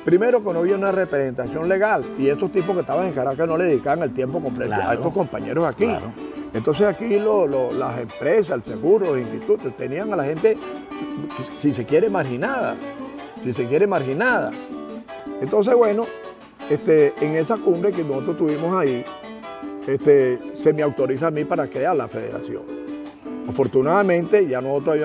Primero 0.07 0.41
que 0.41 0.53
no 0.53 0.59
había 0.59 0.77
una 0.77 0.89
representación 0.89 1.67
legal 1.67 2.01
y 2.17 2.29
esos 2.29 2.49
tipos 2.49 2.73
que 2.73 2.79
estaban 2.79 3.07
en 3.07 3.11
Caracas 3.11 3.45
no 3.45 3.57
le 3.57 3.65
dedicaban 3.65 4.03
el 4.03 4.13
tiempo 4.13 4.39
completo 4.41 4.73
a 4.73 4.93
estos 4.93 5.13
compañeros 5.13 5.65
aquí. 5.65 5.83
Claro. 5.83 6.13
Entonces 6.53 6.87
aquí 6.87 7.19
lo- 7.19 7.45
lo- 7.45 7.73
las 7.73 7.99
empresas, 7.99 8.51
el 8.55 8.63
seguro, 8.63 9.07
los 9.07 9.17
institutos, 9.19 9.75
tenían 9.75 10.13
a 10.13 10.15
la 10.15 10.23
gente, 10.23 10.55
si 11.59 11.73
se 11.73 11.83
quiere, 11.83 12.09
marginada. 12.09 12.77
Si 13.43 13.51
se 13.51 13.65
quiere, 13.67 13.85
marginada. 13.85 14.51
Entonces, 15.41 15.75
bueno, 15.75 16.05
este, 16.69 17.13
en 17.19 17.35
esa 17.35 17.57
cumbre 17.57 17.91
que 17.91 18.01
nosotros 18.05 18.37
tuvimos 18.37 18.73
ahí, 18.77 19.03
este, 19.87 20.39
se 20.55 20.71
me 20.71 20.83
autoriza 20.83 21.27
a 21.27 21.31
mí 21.31 21.43
para 21.43 21.67
crear 21.67 21.97
la 21.97 22.07
federación. 22.07 22.76
Afortunadamente, 23.47 24.45
ya 24.47 24.59
nosotros 24.61 24.97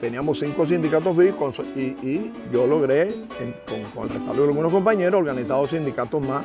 teníamos 0.00 0.38
cinco 0.38 0.66
sindicatos 0.66 1.16
fijos 1.16 1.58
y, 1.74 2.30
yo 2.52 2.66
logré, 2.66 3.14
con, 3.68 3.82
con 3.94 4.02
el 4.04 4.10
respaldo 4.14 4.42
de 4.42 4.48
algunos 4.48 4.72
compañeros, 4.72 5.20
organizar 5.20 5.56
dos 5.56 5.70
sindicatos 5.70 6.20
más 6.26 6.44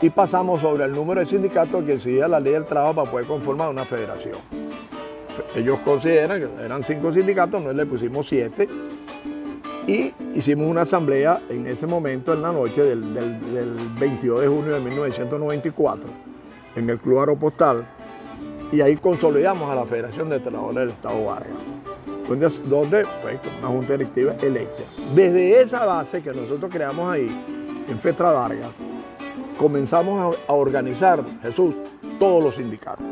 y 0.00 0.10
pasamos 0.10 0.60
sobre 0.60 0.84
el 0.84 0.92
número 0.92 1.20
de 1.20 1.26
sindicatos 1.26 1.84
que 1.84 1.94
exigía 1.94 2.26
la 2.28 2.40
ley 2.40 2.54
del 2.54 2.64
trabajo 2.64 2.94
para 2.94 3.10
poder 3.10 3.26
conformar 3.26 3.68
una 3.70 3.84
federación. 3.84 4.36
Ellos 5.54 5.78
consideran 5.80 6.40
que 6.40 6.64
eran 6.64 6.82
cinco 6.82 7.12
sindicatos, 7.12 7.60
nosotros 7.60 7.76
le 7.76 7.86
pusimos 7.86 8.26
siete 8.26 8.66
y 9.86 10.12
hicimos 10.34 10.66
una 10.66 10.82
asamblea 10.82 11.40
en 11.50 11.66
ese 11.66 11.86
momento, 11.86 12.32
en 12.32 12.42
la 12.42 12.52
noche 12.52 12.82
del, 12.82 13.12
del- 13.14 13.52
del 13.54 13.76
22 14.00 14.40
de 14.40 14.48
junio 14.48 14.74
de 14.74 14.80
1994, 14.80 16.08
en 16.74 16.90
el 16.90 16.98
Club 16.98 17.20
Aeropostal, 17.20 17.86
y 18.72 18.80
ahí 18.80 18.96
consolidamos 18.96 19.70
a 19.70 19.74
la 19.74 19.84
Federación 19.84 20.28
de 20.28 20.40
Trabajadores 20.40 20.80
del 20.80 20.88
Estado 20.90 21.24
Vargas, 21.24 21.52
donde, 22.28 22.48
donde 22.68 23.04
fue 23.22 23.38
una 23.60 23.68
junta 23.68 23.92
directiva 23.92 24.34
electa. 24.42 24.82
Desde 25.14 25.62
esa 25.62 25.84
base 25.84 26.22
que 26.22 26.32
nosotros 26.32 26.70
creamos 26.72 27.12
ahí, 27.12 27.28
en 27.88 27.98
Fetra 28.00 28.32
Vargas, 28.32 28.72
comenzamos 29.58 30.36
a 30.46 30.52
organizar, 30.52 31.22
Jesús, 31.42 31.74
todos 32.18 32.42
los 32.42 32.56
sindicatos. 32.56 33.06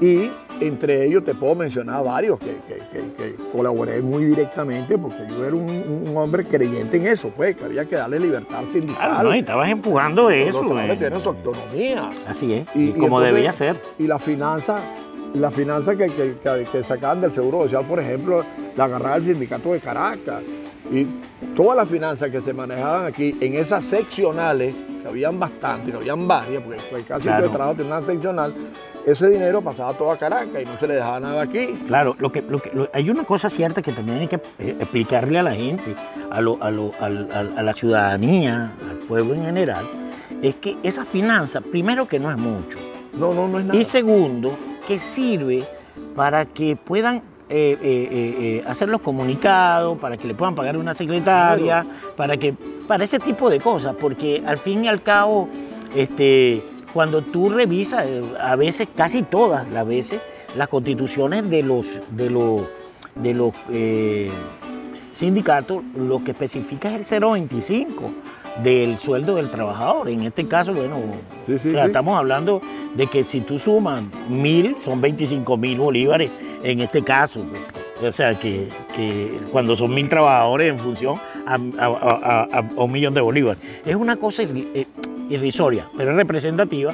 Y 0.00 0.30
entre 0.60 1.04
ellos 1.06 1.24
te 1.24 1.34
puedo 1.34 1.54
mencionar 1.54 2.04
varios 2.04 2.38
que, 2.38 2.56
que- 2.68 2.78
que- 2.92 3.12
que 3.14 3.34
colaboré 3.52 4.00
muy 4.02 4.24
directamente 4.26 4.96
porque 4.98 5.26
yo 5.28 5.44
era 5.44 5.54
un, 5.56 5.68
un 6.08 6.16
hombre 6.16 6.44
creyente 6.44 6.96
en 6.98 7.06
eso, 7.06 7.30
pues, 7.36 7.56
que 7.56 7.64
había 7.64 7.84
que 7.86 7.96
darle 7.96 8.20
libertad 8.20 8.62
sindical. 8.70 9.10
Claro, 9.10 9.28
no, 9.30 9.36
y 9.36 9.38
estabas 9.40 9.70
empujando 9.70 10.22
Los 10.24 10.32
eso. 10.32 10.60
trabajadores 10.60 10.96
eh. 10.96 10.98
tienen 10.98 11.20
su 11.22 11.28
autonomía. 11.30 12.08
Así 12.26 12.52
es, 12.52 12.68
Y- 12.74 12.78
y, 12.78 12.88
y 12.88 12.92
como 12.92 13.04
entonces- 13.20 13.34
debía 13.34 13.52
ser. 13.52 13.80
Y 13.98 14.06
la 14.06 14.18
finanza, 14.18 14.78
la 15.34 15.50
finanza 15.50 15.96
que, 15.96 16.06
que, 16.06 16.84
sacaban 16.84 17.20
del 17.20 17.32
Seguro 17.32 17.62
Social, 17.62 17.84
por 17.86 18.00
ejemplo, 18.00 18.44
la 18.76 18.84
agarraba 18.84 19.16
el 19.16 19.24
sindicato 19.24 19.72
de 19.72 19.80
Caracas. 19.80 20.42
Y 20.92 21.06
todas 21.54 21.76
las 21.76 21.88
finanzas 21.88 22.30
que 22.30 22.40
se 22.40 22.52
manejaban 22.52 23.06
aquí 23.06 23.36
en 23.40 23.54
esas 23.54 23.84
seccionales, 23.84 24.74
que 25.02 25.08
habían 25.08 25.38
bastante, 25.38 25.92
no 25.92 25.98
habían 25.98 26.26
varias, 26.26 26.62
porque 26.64 26.80
pues, 26.90 27.04
casi 27.06 27.22
Claro. 27.22 27.44
todo 27.44 27.46
el 27.52 27.56
trabajo 27.56 27.76
tenía 27.76 27.96
una 27.96 28.04
seccional, 28.06 28.54
ese 29.06 29.28
dinero 29.28 29.60
pasaba 29.62 29.92
todo 29.94 30.10
a 30.12 30.16
Caracas 30.16 30.62
y 30.62 30.64
no 30.64 30.78
se 30.78 30.86
le 30.86 30.94
dejaba 30.94 31.20
nada 31.20 31.42
aquí. 31.42 31.68
Claro, 31.86 32.14
lo 32.18 32.30
que, 32.32 32.42
lo 32.42 32.58
que, 32.60 32.70
lo- 32.74 32.88
hay 32.92 33.10
una 33.10 33.24
cosa 33.24 33.48
cierta 33.50 33.82
que 33.82 33.92
también 33.92 34.18
hay 34.18 34.28
que 34.28 34.36
eh, 34.58 34.76
explicarle 34.80 35.38
a 35.38 35.42
la 35.42 35.54
gente, 35.54 35.94
a, 36.30 36.40
lo- 36.40 36.58
a, 36.62 36.70
lo- 36.70 36.92
al- 37.00 37.28
a 37.56 37.62
la 37.62 37.72
ciudadanía, 37.72 38.72
al 38.88 38.96
pueblo 39.08 39.34
en 39.34 39.44
general, 39.44 39.84
es 40.42 40.54
que 40.56 40.76
esa 40.82 41.04
finanza, 41.04 41.60
primero 41.60 42.06
que 42.08 42.18
no 42.18 42.30
es 42.30 42.36
mucho, 42.38 42.78
No, 43.18 43.32
no, 43.34 43.48
no 43.48 43.58
es 43.58 43.64
nada. 43.66 43.78
y 43.80 43.84
segundo, 43.84 44.52
que 44.86 44.98
sirve 44.98 45.64
para 46.16 46.44
que 46.46 46.76
puedan 46.76 47.16
eh, 47.16 47.22
eh, 47.50 47.78
eh, 47.82 48.36
eh, 48.40 48.64
hacer 48.66 48.88
los 48.88 49.00
comunicados, 49.00 49.98
para 49.98 50.16
que 50.16 50.28
le 50.28 50.34
puedan 50.34 50.54
pagar 50.54 50.76
una 50.76 50.94
secretaria, 50.94 51.84
para 52.16 52.36
que 52.36 52.54
para 52.86 53.02
ese 53.04 53.18
tipo 53.18 53.50
de 53.50 53.58
cosas, 53.60 53.94
porque 54.00 54.42
al 54.46 54.56
fin 54.58 54.84
y 54.84 54.88
al 54.88 55.02
cabo, 55.02 55.48
este, 55.94 56.62
cuando 56.92 57.22
tú 57.22 57.50
revisas, 57.50 58.04
eh, 58.06 58.22
a 58.40 58.56
veces, 58.56 58.88
casi 58.96 59.22
todas 59.22 59.68
las 59.70 59.86
veces, 59.86 60.20
las 60.56 60.68
constituciones 60.68 61.48
de 61.48 61.62
los 61.62 61.86
de 62.10 62.30
los 62.30 62.62
de 63.14 63.34
los 63.34 63.52
eh, 63.70 64.30
sindicatos, 65.14 65.82
lo 65.96 66.22
que 66.24 66.30
especifica 66.32 66.94
es 66.94 67.12
el 67.12 67.22
0.25 67.22 67.86
del 68.62 68.98
sueldo 68.98 69.36
del 69.36 69.50
trabajador. 69.50 70.08
En 70.08 70.22
este 70.22 70.46
caso, 70.46 70.72
bueno, 70.72 70.96
Sí, 71.46 71.58
sí, 71.58 71.68
o 71.68 71.72
sea, 71.72 71.82
sí. 71.84 71.86
estamos 71.88 72.16
hablando 72.18 72.60
de 72.96 73.06
que 73.06 73.24
si 73.24 73.40
tú 73.40 73.58
sumas 73.58 74.02
mil, 74.28 74.76
son 74.84 75.00
25 75.00 75.56
mil 75.56 75.78
bolívares 75.78 76.30
en 76.62 76.80
este 76.80 77.02
caso. 77.02 77.44
O 78.02 78.12
sea, 78.12 78.32
que, 78.34 78.68
que 78.96 79.38
cuando 79.52 79.76
son 79.76 79.92
mil 79.94 80.08
trabajadores 80.08 80.70
en 80.72 80.78
función 80.78 81.16
a, 81.46 81.54
a- 81.54 81.86
a- 81.86 82.48
a- 82.50 82.58
a 82.76 82.82
un 82.82 82.90
millón 82.92 83.12
de 83.12 83.20
bolívares. 83.20 83.62
Es 83.84 83.94
una 83.94 84.16
cosa 84.16 84.42
eh, 84.42 84.86
irrisoria, 85.30 85.88
pero 85.96 86.10
es 86.10 86.16
representativa 86.16 86.92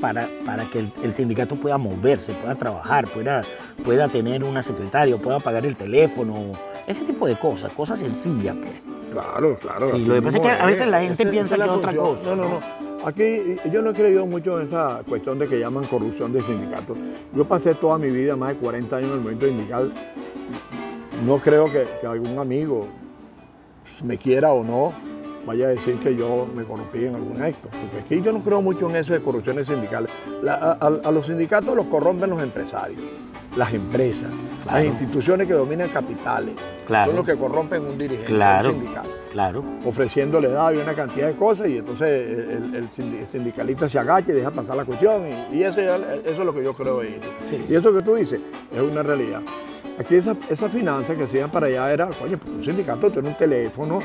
para, 0.00 0.28
para 0.46 0.64
que 0.64 0.78
el, 0.78 0.92
el 1.02 1.14
sindicato 1.14 1.56
pueda 1.56 1.76
moverse, 1.76 2.32
pueda 2.32 2.54
trabajar, 2.54 3.06
pueda, 3.08 3.42
pueda 3.84 4.08
tener 4.08 4.42
una 4.44 4.62
secretaria, 4.62 5.16
pueda 5.18 5.38
pagar 5.40 5.66
el 5.66 5.76
teléfono, 5.76 6.52
ese 6.86 7.04
tipo 7.04 7.26
de 7.26 7.36
cosas, 7.36 7.72
cosas 7.72 7.98
sencillas. 7.98 8.56
Pues. 8.56 8.72
Claro, 9.12 9.58
claro. 9.58 9.88
Así 9.92 10.04
lo 10.04 10.14
que 10.14 10.22
pasa 10.22 10.36
es 10.38 10.42
que 10.42 10.50
a 10.50 10.66
veces 10.66 10.88
la 10.88 11.00
gente 11.00 11.26
piensa 11.26 11.56
que 11.56 11.64
es 11.64 11.68
otra 11.68 11.94
cosa, 11.94 12.22
No, 12.24 12.36
no, 12.36 12.48
no. 12.48 12.60
Aquí 13.04 13.56
yo 13.72 13.82
no 13.82 13.90
he 13.90 13.94
creído 13.94 14.24
mucho 14.26 14.60
en 14.60 14.66
esa 14.66 15.02
cuestión 15.08 15.36
de 15.38 15.48
que 15.48 15.58
llaman 15.58 15.84
corrupción 15.84 16.32
de 16.32 16.40
sindicatos. 16.40 16.96
Yo 17.34 17.44
pasé 17.44 17.74
toda 17.74 17.98
mi 17.98 18.10
vida, 18.10 18.36
más 18.36 18.50
de 18.50 18.54
40 18.56 18.96
años 18.96 19.10
en 19.10 19.16
el 19.16 19.20
movimiento 19.20 19.46
sindical. 19.48 19.92
No 21.26 21.38
creo 21.38 21.66
que, 21.66 21.84
que 22.00 22.06
algún 22.06 22.38
amigo 22.38 22.86
me 24.04 24.18
quiera 24.18 24.52
o 24.52 24.62
no, 24.62 24.92
vaya 25.46 25.66
a 25.66 25.68
decir 25.70 25.96
que 25.96 26.14
yo 26.16 26.46
me 26.54 26.64
corrompí 26.64 27.04
en 27.04 27.14
algún 27.14 27.42
acto. 27.42 27.68
Porque 27.70 27.98
aquí 28.04 28.22
yo 28.22 28.32
no 28.32 28.40
creo 28.40 28.62
mucho 28.62 28.88
en 28.88 28.96
eso 28.96 29.12
de 29.12 29.20
corrupciones 29.20 29.66
sindicales. 29.66 30.10
La- 30.42 30.54
a, 30.54 30.86
a- 30.86 31.10
los 31.12 31.26
sindicatos 31.26 31.74
los 31.74 31.86
corrompen 31.86 32.30
los 32.30 32.42
empresarios, 32.42 33.00
las 33.56 33.72
empresas, 33.74 34.30
las 34.66 34.84
instituciones 34.84 35.46
que 35.46 35.54
dominan 35.54 35.88
capitales. 35.88 36.54
Claro. 36.86 37.06
Son 37.12 37.16
los 37.16 37.26
que 37.26 37.36
corrompen 37.36 37.82
un 37.84 37.98
dirigente 37.98 38.26
Claro. 38.32 38.70
un 38.70 38.74
sindicato, 38.80 39.08
Claro. 39.32 39.64
ofreciéndole 39.84 40.48
edad 40.48 40.72
y 40.72 40.76
una 40.78 40.94
cantidad 40.94 41.28
de 41.28 41.34
cosas 41.34 41.68
y 41.68 41.78
entonces 41.78 42.08
el, 42.08 42.74
el 42.74 42.90
sindi- 42.90 43.20
el 43.20 43.28
sindicalista 43.30 43.88
se 43.88 43.98
agacha 43.98 44.30
y 44.32 44.34
deja 44.34 44.50
pasar 44.50 44.76
la 44.76 44.84
cuestión 44.84 45.22
y, 45.52 45.56
y 45.56 45.62
ese- 45.64 45.84
eso 45.86 46.00
es 46.24 46.38
lo 46.38 46.54
que 46.54 46.62
yo 46.62 46.74
creo 46.74 47.00
ahí. 47.00 47.18
Sí. 47.50 47.64
Y 47.68 47.74
eso 47.74 47.92
que 47.94 48.02
tú 48.02 48.14
dices 48.14 48.40
es 48.74 48.80
una 48.82 49.02
realidad. 49.02 49.40
Aquí 49.98 50.14
esa, 50.16 50.34
esa 50.48 50.68
finanza 50.70 51.14
que 51.14 51.24
hacían 51.24 51.50
para 51.50 51.66
allá 51.66 51.92
era, 51.92 52.06
coño, 52.08 52.38
pues 52.38 52.50
un 52.54 52.64
sindicato 52.64 53.10
tiene 53.10 53.28
un 53.28 53.34
teléfono, 53.36 54.00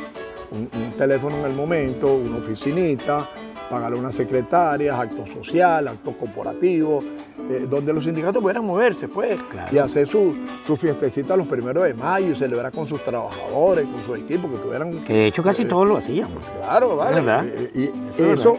un, 0.51 0.69
un 0.81 0.91
teléfono 0.97 1.37
en 1.37 1.45
el 1.45 1.53
momento, 1.53 2.13
una 2.13 2.37
oficinita, 2.37 3.27
pagarle 3.69 3.97
una 3.99 4.11
secretaria, 4.11 4.99
acto 4.99 5.25
social, 5.33 5.87
acto 5.89 6.13
corporativo, 6.13 7.03
eh, 7.49 7.67
donde 7.69 7.91
los 7.93 8.03
sindicatos 8.05 8.41
pudieran 8.41 8.65
moverse, 8.65 9.07
pues, 9.07 9.39
Claro. 9.51 9.75
y 9.75 9.77
hacer 9.77 10.07
su, 10.07 10.33
su 10.65 10.77
fiestecita 10.77 11.35
los 11.35 11.47
primeros 11.47 11.83
de 11.83 11.93
mayo 11.93 12.31
y 12.31 12.35
celebrar 12.35 12.71
con 12.71 12.87
sus 12.87 13.01
trabajadores, 13.03 13.85
con 13.85 14.05
su 14.05 14.15
equipo, 14.15 14.49
que 14.49 14.57
tuvieran 14.57 15.03
Que 15.03 15.13
de 15.13 15.25
hecho 15.27 15.43
casi 15.43 15.63
Eh, 15.63 15.65
todos 15.65 15.87
lo 15.87 15.97
hacíamos. 15.97 16.37
Claro, 16.61 16.95
vale. 16.95 17.15
¿Verdad? 17.21 17.45
Y, 17.75 17.81
y 17.81 17.91
Eso 18.17 18.23
es 18.33 18.39
eso, 18.39 18.57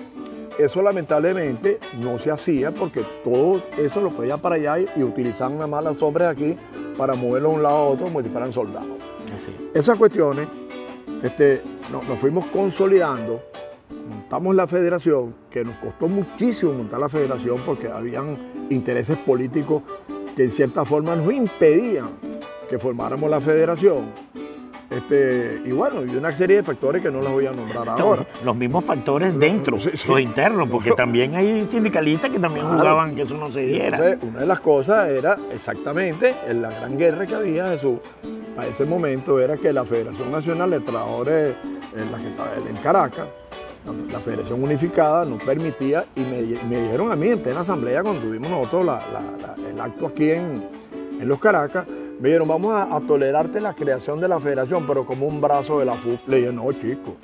eso 0.59 0.83
lamentablemente 0.83 1.79
no 2.03 2.19
se 2.19 2.31
hacía 2.31 2.71
porque 2.73 3.03
todo 3.25 3.63
eso 3.79 4.01
lo 4.03 4.11
podía 4.11 4.37
para 4.37 4.57
allá 4.57 4.79
y, 4.81 4.87
y 4.97 5.03
utilizaban 5.03 5.55
nada 5.55 5.67
más 5.69 5.85
los 5.85 6.03
hombres 6.03 6.29
aquí 6.29 6.55
para 6.99 7.15
moverlo 7.15 7.51
de 7.51 7.55
un 7.57 7.63
lado 7.63 7.77
a 7.77 7.85
otro 7.91 8.05
como 8.07 8.23
si 8.23 8.29
fueran 8.29 8.53
soldados. 8.53 8.89
Así. 9.35 9.55
Esas 9.75 9.97
cuestiones 9.99 10.49
este, 11.23 11.63
no- 11.93 12.03
nos 12.03 12.19
fuimos 12.19 12.47
consolidando, 12.47 13.43
montamos 14.09 14.55
la 14.55 14.67
federación, 14.67 15.35
que 15.51 15.65
nos 15.65 15.77
costó 15.77 16.09
muchísimo 16.09 16.73
montar 16.73 17.01
la 17.01 17.09
federación 17.09 17.57
porque 17.65 17.89
habían 17.89 18.37
intereses 18.71 19.17
políticos 19.19 19.83
que 20.37 20.45
en 20.45 20.53
cierta 20.53 20.85
forma 20.85 21.17
nos 21.17 21.33
impedían 21.33 22.11
que 22.69 22.79
formáramos 22.79 23.29
la 23.31 23.41
federación. 23.41 24.07
Este, 24.91 25.61
y 25.67 25.71
bueno, 25.73 26.03
y 26.05 26.17
una 26.17 26.35
serie 26.35 26.57
de 26.57 26.63
factores 26.63 27.03
que 27.03 27.11
no 27.11 27.21
los 27.21 27.31
voy 27.31 27.47
a 27.47 27.53
nombrar 27.53 27.89
ahora. 27.91 28.25
Los 28.43 28.57
mismos 28.57 28.85
factores 28.85 29.39
dentro, 29.39 29.77
Sí, 29.79 29.91
sí. 29.95 30.09
los 30.09 30.19
internos, 30.21 30.67
porque 30.71 30.93
también 30.93 31.35
hay 31.35 31.67
sindicalistas 31.69 32.31
que 32.31 32.39
también 32.39 32.65
Claro. 32.65 32.81
jugaban 32.81 33.15
que 33.15 33.23
eso 33.23 33.35
no 33.35 33.51
se 33.53 33.61
diera. 33.61 33.99
Entonces, 33.99 34.19
una 34.31 34.41
de 34.41 34.47
las 34.47 34.61
cosas 34.61 35.11
era 35.11 35.37
exactamente 35.53 36.35
en 36.49 36.63
la 36.63 36.71
gran 36.71 36.97
guerra 36.97 37.27
que 37.27 37.35
había 37.35 37.69
Jesús. 37.69 37.99
A 38.57 38.67
ese 38.67 38.87
momento 38.87 39.39
era 39.39 39.57
que 39.59 39.73
la 39.75 39.85
Federación 39.85 40.33
Nacional 40.33 40.71
de 40.71 40.81
Trabajadores, 40.81 41.55
en 41.95 42.11
la 42.11 42.19
que 42.19 42.29
estaba 42.29 42.51
en 42.69 42.77
Caracas, 42.77 43.27
la, 43.85 44.13
la 44.15 44.21
Federación 44.21 44.63
Unificada 44.63 45.25
no 45.27 45.37
permitía, 45.37 46.07
y 46.17 46.21
me, 46.21 46.43
me 46.69 46.83
dijeron 46.83 47.13
a 47.13 47.17
mí 47.17 47.29
en 47.29 47.39
plena 47.41 47.61
asamblea 47.61 48.03
cuando 48.03 48.23
tuvimos 48.23 48.51
nosotros 48.51 48.87
la- 48.87 49.03
la- 49.13 49.55
la- 49.63 49.69
el 49.71 49.79
acto 49.81 50.07
aquí 50.07 50.31
en, 50.31 50.65
en 51.21 51.29
los 51.29 51.39
Caracas, 51.39 51.87
me 52.21 52.29
dijeron, 52.29 52.49
vamos 52.49 52.73
a, 52.75 52.95
a 52.97 53.01
tolerarte 53.01 53.61
la 53.61 53.75
creación 53.75 54.21
de 54.21 54.29
la 54.29 54.41
federación, 54.41 54.85
pero 54.87 55.05
como 55.07 55.27
un 55.27 55.41
brazo 55.41 55.79
de 55.79 55.85
la 55.85 55.93
FUP. 55.95 56.29
Le 56.29 56.37
dije, 56.39 56.53
no, 56.53 56.71
chico. 56.73 57.17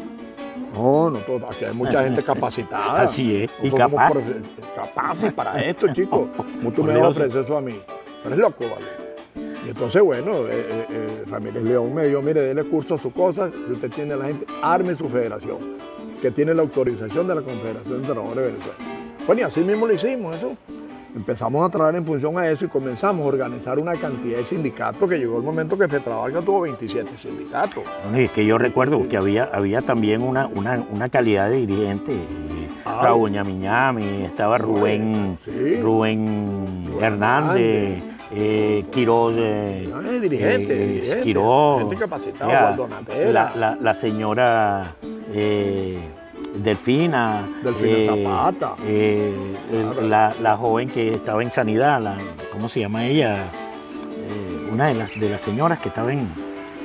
No, 0.75 1.11
no, 1.11 1.19
todo- 1.21 1.47
aquí 1.49 1.65
hay 1.65 1.75
mucha 1.75 2.03
gente 2.05 2.23
capacitada. 2.25 3.03
Así 3.03 3.37
es, 3.45 3.53
y 3.63 3.71
capaz. 3.71 4.13
capaces 4.75 5.33
para 5.33 5.63
esto, 5.65 5.87
chicos. 5.93 6.29
¿Cómo 6.37 6.73
tú 6.73 6.83
me 6.85 6.95
vas 6.95 7.03
a 7.03 7.09
ofrecer 7.09 7.43
eso 7.45 7.57
a 7.57 7.61
mí? 7.61 7.75
Eres 8.25 8.39
loco, 8.39 8.65
¿vale? 8.65 9.55
Y 9.65 9.69
entonces, 9.71 10.03
bueno, 10.03 10.33
eh, 10.33 10.49
eh, 10.51 10.87
eh, 10.91 11.25
Ramírez 11.31 11.63
León 11.63 11.95
me 11.95 12.07
dijo, 12.07 12.21
mire, 12.21 12.43
déle 12.43 12.65
curso 12.65 12.95
a 12.97 12.99
sus 12.99 13.13
cosas, 13.13 13.51
si 13.67 13.73
usted 13.73 13.91
tiene 13.91 14.13
a 14.15 14.17
la 14.17 14.27
gente, 14.27 14.47
arme 14.63 14.95
su 14.95 15.09
federación, 15.09 15.57
que 16.21 16.31
tiene 16.31 16.55
la 16.55 16.63
autorización 16.63 17.27
de 17.27 17.35
la 17.35 17.41
Confederación 17.41 18.03
de 18.03 18.07
Trabajadores 18.09 18.45
de 18.45 18.51
Venezuela. 18.53 18.79
Bueno, 19.27 19.41
y 19.41 19.45
así 19.45 19.61
mismo 19.61 19.87
lo 19.87 19.95
hicimos, 19.95 20.37
eso. 20.37 20.53
Empezamos 21.15 21.65
a 21.65 21.71
trabajar 21.71 21.95
en 21.97 22.05
función 22.05 22.37
a 22.39 22.49
eso 22.49 22.65
y 22.65 22.69
comenzamos 22.69 23.25
a 23.25 23.29
organizar 23.29 23.79
una 23.79 23.93
cantidad 23.95 24.39
de 24.39 24.45
sindicatos 24.45 25.09
que 25.09 25.17
llegó 25.17 25.37
el 25.39 25.45
momento 25.45 25.79
que 25.79 25.87
Fetrabarca 25.87 26.41
tuvo 26.41 26.63
27 26.63 27.17
sindicatos. 27.17 27.85
Es 28.17 28.31
que 28.33 28.45
yo 28.45 28.59
recuerdo 28.59 29.09
que 29.09 29.17
había, 29.17 29.45
había 29.53 29.81
también 29.83 30.23
una, 30.23 30.49
una, 30.49 30.85
una 30.91 31.09
calidad 31.09 31.51
de 31.51 31.59
dirigente. 31.59 32.13
eh, 32.13 32.69
Ah. 32.87 33.01
Raúl 33.03 33.31
Ñamiñami, 33.31 34.25
estaba 34.25 34.59
Rubén, 34.59 35.39
Sí. 35.43 35.81
Rubén 35.81 36.85
Rubén 36.87 37.03
Hernández, 37.03 38.03
eh, 38.31 38.85
Quiroz. 38.93 39.33
eh, 39.39 39.89
No, 39.91 40.03
es 40.03 40.21
dirigente, 40.21 40.75
eh, 40.75 40.87
dirigente, 40.89 41.23
Quiroz, 41.23 41.79
gente 41.81 41.97
capacitada, 41.97 42.77
ya, 42.77 43.33
la, 43.33 43.53
la- 43.57 43.79
la 43.81 43.95
señora 43.95 44.95
eh, 46.55 46.59
Delfina. 46.63 47.47
Delfina 47.63 48.15
Zapata. 48.25 48.75
eh, 48.87 49.33
el- 49.73 49.81
Claro. 49.91 50.03
la, 50.09 50.35
la 50.43 50.57
joven 50.57 50.89
que 50.89 51.13
estaba 51.13 51.43
en 51.43 51.51
sanidad, 51.53 52.01
la, 52.01 52.17
¿cómo 52.53 52.69
se 52.69 52.81
llama 52.81 53.05
ella? 53.07 53.37
Eh, 53.45 54.69
una 54.73 54.89
de 54.89 54.95
las, 54.95 55.19
de 55.19 55.29
las 55.31 55.41
señoras 55.43 55.79
que 55.81 55.89
estaba, 55.89 56.13
en, 56.13 56.29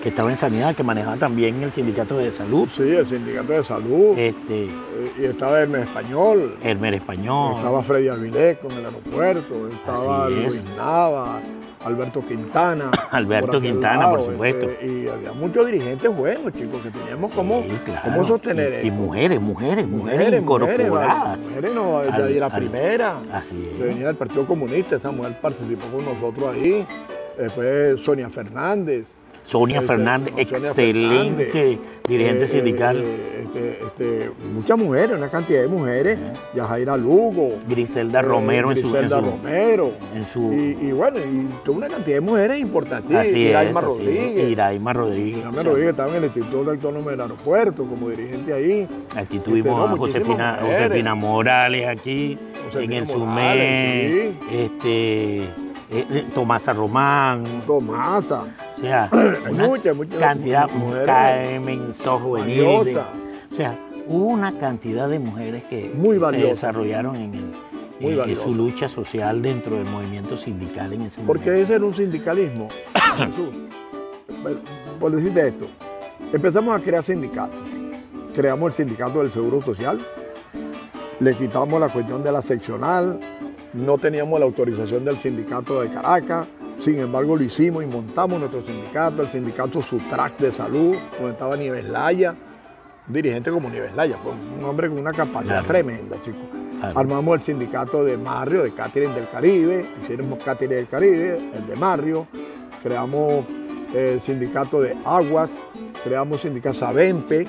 que 0.04 0.10
estaba 0.10 0.32
en 0.32 0.38
sanidad, 0.38 0.76
que 0.76 0.84
manejaba 0.84 1.18
también 1.18 1.62
el 1.64 1.72
sindicato 1.72 2.18
de 2.18 2.32
salud. 2.32 2.68
Sí, 2.76 2.84
el 2.84 3.06
sindicato 3.06 3.54
de 3.54 3.64
salud. 3.64 4.18
Este, 4.18 4.66
Eh, 4.66 5.12
y 5.22 5.26
estaba 5.26 5.62
el 5.62 5.74
español. 5.76 6.56
Elmer 6.64 6.96
Español. 6.96 7.54
Estaba 7.56 7.82
Freddy 7.84 8.10
Avilés 8.10 8.58
con 8.58 8.72
el 8.72 8.86
aeropuerto. 8.86 9.68
Estaba 9.70 10.28
es. 10.30 10.36
Luis 10.54 10.62
Nava, 10.78 11.40
Alberto 11.86 12.22
Quintana. 12.28 12.92
Alberto 13.12 13.52
por 13.54 13.62
Quintana, 13.62 14.10
por 14.10 14.26
supuesto. 14.26 14.66
este, 14.70 14.86
y 14.88 15.08
había 15.08 15.32
muchos 15.34 15.66
dirigentes 15.66 16.16
buenos, 16.16 16.54
chicos, 16.54 16.82
que 16.82 16.90
teníamos 16.92 17.32
Sí, 17.32 17.38
cómo, 17.38 17.64
claro. 17.86 18.02
cómo 18.04 18.26
sostener 18.28 18.72
y, 18.72 18.76
y 18.76 18.90
esto. 18.90 19.02
mujeres, 19.02 19.42
mujeres, 19.42 19.88
mujeres, 19.88 20.20
mujeres, 20.20 20.42
incorporadas. 20.42 21.40
mujeres 21.40 21.74
no, 21.74 22.00
al- 22.00 22.28
de 22.34 22.40
la 22.40 22.46
al- 22.48 22.52
primera. 22.58 23.18
Así 23.32 23.70
es. 23.72 23.80
venía 23.80 24.08
del 24.08 24.16
Partido 24.16 24.46
Comunista, 24.46 24.98
esa 24.98 25.12
mujer 25.12 25.38
participó 25.42 25.86
con 25.88 26.06
nosotros 26.06 26.54
ahí. 26.56 26.86
Después 27.38 28.02
Sonia 28.02 28.30
Fernández. 28.30 29.06
Sonia 29.50 29.80
Este, 29.80 29.88
Fernández, 29.88 30.30
Sonia 30.30 30.44
excelente 30.44 30.74
Fernández. 30.76 31.54
dirigente 32.08 32.44
Eh, 32.44 32.48
sindical. 32.48 33.04
eh, 33.04 33.44
este, 33.44 33.80
este, 33.84 34.32
muchas 34.54 34.78
mujeres, 34.78 35.18
una 35.18 35.30
cantidad 35.30 35.62
de 35.62 35.68
mujeres. 35.68 36.20
Yajaira 36.56 36.96
Lugo. 36.98 37.58
Griselda 37.68 38.20
eh, 38.20 38.22
Romero 38.22 38.72
en 38.72 38.78
su, 38.78 38.86
en 38.88 38.92
Griselda 38.94 39.20
su- 39.20 39.26
Romero. 39.32 39.92
en 40.16 40.26
su- 40.26 40.54
Y, 40.54 40.88
y 40.88 40.92
bueno, 40.92 41.18
y 41.18 41.48
toda 41.66 41.78
una 41.80 41.88
cantidad 41.88 42.16
de 42.18 42.22
mujeres 42.22 42.58
es, 42.60 43.36
Iraima 43.36 43.82
Rodríguez. 43.82 44.50
Iraima 44.50 44.94
Rodríguez. 44.94 45.38
Iraima 45.38 45.50
O 45.50 45.54
sea, 45.54 45.64
Rodríguez 45.64 45.90
estaba 45.92 46.10
en 46.12 46.16
el 46.18 46.24
Instituto 46.26 46.72
Autónomo 46.72 47.10
del 47.10 47.22
Aeropuerto 47.22 47.86
como 47.86 48.10
dirigente 48.10 48.54
ahí. 48.54 48.88
Aquí 49.16 49.40
tuvimos 49.40 49.78
no, 49.90 49.96
a 49.96 49.98
Josefina. 49.98 50.60
Josefina 50.62 51.16
Morales 51.16 51.88
aquí, 51.88 52.38
Josefina 52.66 52.96
en 52.98 53.02
el 53.04 53.10
SUME, 53.10 53.26
Morales, 53.26 54.34
este, 54.52 55.48
eh, 55.92 56.26
Tomasa 56.34 56.74
Román, 56.74 57.44
Tomasa. 57.66 58.44
o 58.78 58.82
sea, 58.82 59.10
una 59.50 59.68
muchas, 59.68 59.96
muchas 59.96 60.20
cantidad, 60.20 60.70
mujeres 60.70 61.06
Carmen 61.06 61.90
o 61.90 63.54
sea, 63.56 63.78
hubo 64.08 64.26
una 64.26 64.58
cantidad 64.58 65.10
de 65.10 65.20
mujeres 65.20 65.64
que, 65.66 65.92
Muy 65.96 66.20
se 66.20 66.38
desarrollaron 66.38 67.16
en, 67.16 67.34
el- 67.34 67.52
Muy 68.00 68.36
su 68.36 68.54
lucha 68.54 68.88
social 68.88 69.42
dentro 69.42 69.76
del 69.76 69.86
movimiento 69.86 70.38
sindical 70.38 70.94
en 70.94 71.02
ese 71.02 71.22
momento. 71.22 71.28
Porque 71.28 71.62
ese 71.62 71.76
era 71.76 71.86
un 71.86 71.94
sindicalismo. 71.94 72.70
Por 75.00 75.12
decirte 75.12 75.48
esto, 75.50 75.66
empezamos 76.32 76.80
a 76.80 76.84
crear 76.84 77.04
sindicatos. 77.04 77.60
Creamos 78.36 78.68
el 78.68 78.74
sindicato 78.86 79.20
del 79.20 79.32
Seguro 79.32 79.62
Social, 79.62 80.00
le 81.20 81.34
quitamos 81.34 81.80
la 81.80 81.90
cuestión 81.90 82.24
de 82.24 82.32
la 82.32 82.42
seccional, 82.42 83.20
no 83.74 83.98
teníamos 83.98 84.40
la 84.40 84.46
autorización 84.46 85.06
del 85.06 85.18
sindicato 85.18 85.82
de 85.82 85.90
Caracas, 85.90 86.48
sin 86.80 87.00
embargo 87.00 87.36
lo 87.36 87.44
hicimos 87.44 87.84
y 87.84 87.88
montamos 87.88 88.40
nuestro 88.40 88.64
sindicato, 88.64 89.22
el 89.22 89.28
sindicato 89.28 89.82
Sutrac 89.82 90.38
de 90.38 90.52
Salud, 90.52 90.96
donde 91.18 91.32
estaba 91.34 91.56
Nieves 91.58 91.86
Laya, 91.86 92.34
un 93.08 93.14
dirigente 93.14 93.52
como 93.52 93.70
Nieves 93.70 93.96
Laya, 93.96 94.18
pues, 94.24 94.36
un 94.58 94.64
hombre 94.66 94.90
con 94.90 95.00
una 95.00 95.12
capacidad 95.12 95.64
Claro. 95.64 95.68
tremenda, 95.68 96.16
chicos. 96.22 96.42
Claro. 96.80 96.98
Armamos 97.00 97.34
el 97.36 97.42
sindicato 97.42 98.04
de 98.06 98.18
Marrio, 98.18 98.64
de 98.64 98.72
Catering 98.72 99.14
del 99.14 99.28
Caribe, 99.30 99.86
hicimos 100.02 100.42
Catering 100.44 100.72
del 100.72 100.88
Caribe, 100.88 101.38
el 101.54 101.68
de 101.68 101.76
Marrio, 101.76 102.28
creamos 102.82 103.44
el 103.94 104.22
sindicato 104.22 104.80
de 104.82 104.96
Aguas, 105.04 105.52
creamos 106.04 106.42
sindicato 106.42 106.76
Sabempe, 106.80 107.48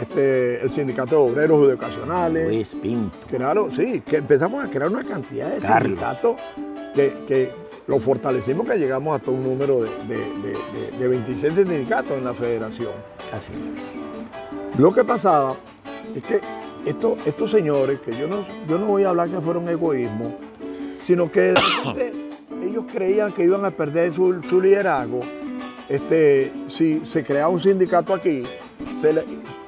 este, 0.00 0.62
el 0.62 0.70
sindicato 0.70 1.16
de 1.24 1.32
obreros 1.32 1.68
educacionales. 1.68 2.46
Luis 2.48 2.74
Pinto. 2.80 3.16
Claro, 3.28 3.68
sí, 3.74 4.00
que 4.00 4.16
empezamos 4.16 4.64
a 4.64 4.68
crear 4.70 4.90
una 4.90 5.04
cantidad 5.04 5.48
de 5.50 5.58
Carlos. 5.58 5.82
sindicatos 5.88 6.36
que, 6.94 7.12
que 7.26 7.50
lo 7.86 7.98
fortalecimos, 8.00 8.66
que 8.68 8.76
llegamos 8.76 9.16
hasta 9.18 9.30
un 9.30 9.42
número 9.42 9.82
de, 9.82 9.88
de, 10.08 10.16
de- 10.16 10.90
de- 10.92 10.98
de 10.98 11.08
26 11.08 11.54
sindicatos 11.54 12.12
en 12.18 12.24
la 12.24 12.34
federación. 12.34 12.92
Así. 13.32 13.52
Lo 14.78 14.92
que 14.92 15.04
pasaba 15.04 15.54
es 16.14 16.22
que 16.22 16.40
estos, 16.84 17.26
estos 17.26 17.50
señores, 17.50 18.00
que 18.00 18.12
yo 18.12 18.28
no, 18.28 18.44
yo 18.68 18.78
no 18.78 18.86
voy 18.86 19.04
a 19.04 19.08
hablar 19.10 19.28
que 19.28 19.40
fueron 19.40 19.68
egoísmo, 19.68 20.34
sino 21.02 21.30
que 21.30 21.54
ellos 22.62 22.84
creían 22.92 23.32
que 23.32 23.44
iban 23.44 23.64
a 23.64 23.70
perder 23.70 24.12
su, 24.12 24.42
su 24.42 24.60
liderazgo. 24.60 25.20
Este, 25.88 26.52
si 26.68 27.00
se 27.06 27.22
creaba 27.24 27.48
un 27.48 27.60
sindicato 27.60 28.12
aquí, 28.14 28.42
se 29.00 29.12
le- 29.14 29.24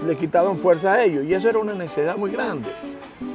le 0.06 0.16
quitaban 0.16 0.58
fuerza 0.58 0.94
a 0.94 1.04
ellos. 1.04 1.24
Y 1.24 1.34
eso 1.34 1.48
era 1.48 1.58
una 1.58 1.74
necesidad 1.74 2.16
muy 2.16 2.30
grande. 2.30 2.68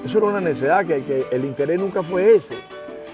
Eso 0.05 0.17
era 0.17 0.27
una 0.27 0.41
necesidad 0.41 0.85
que, 0.85 1.03
que 1.03 1.25
el 1.31 1.45
interés 1.45 1.79
nunca 1.79 2.03
fue 2.03 2.35
ese. 2.35 2.55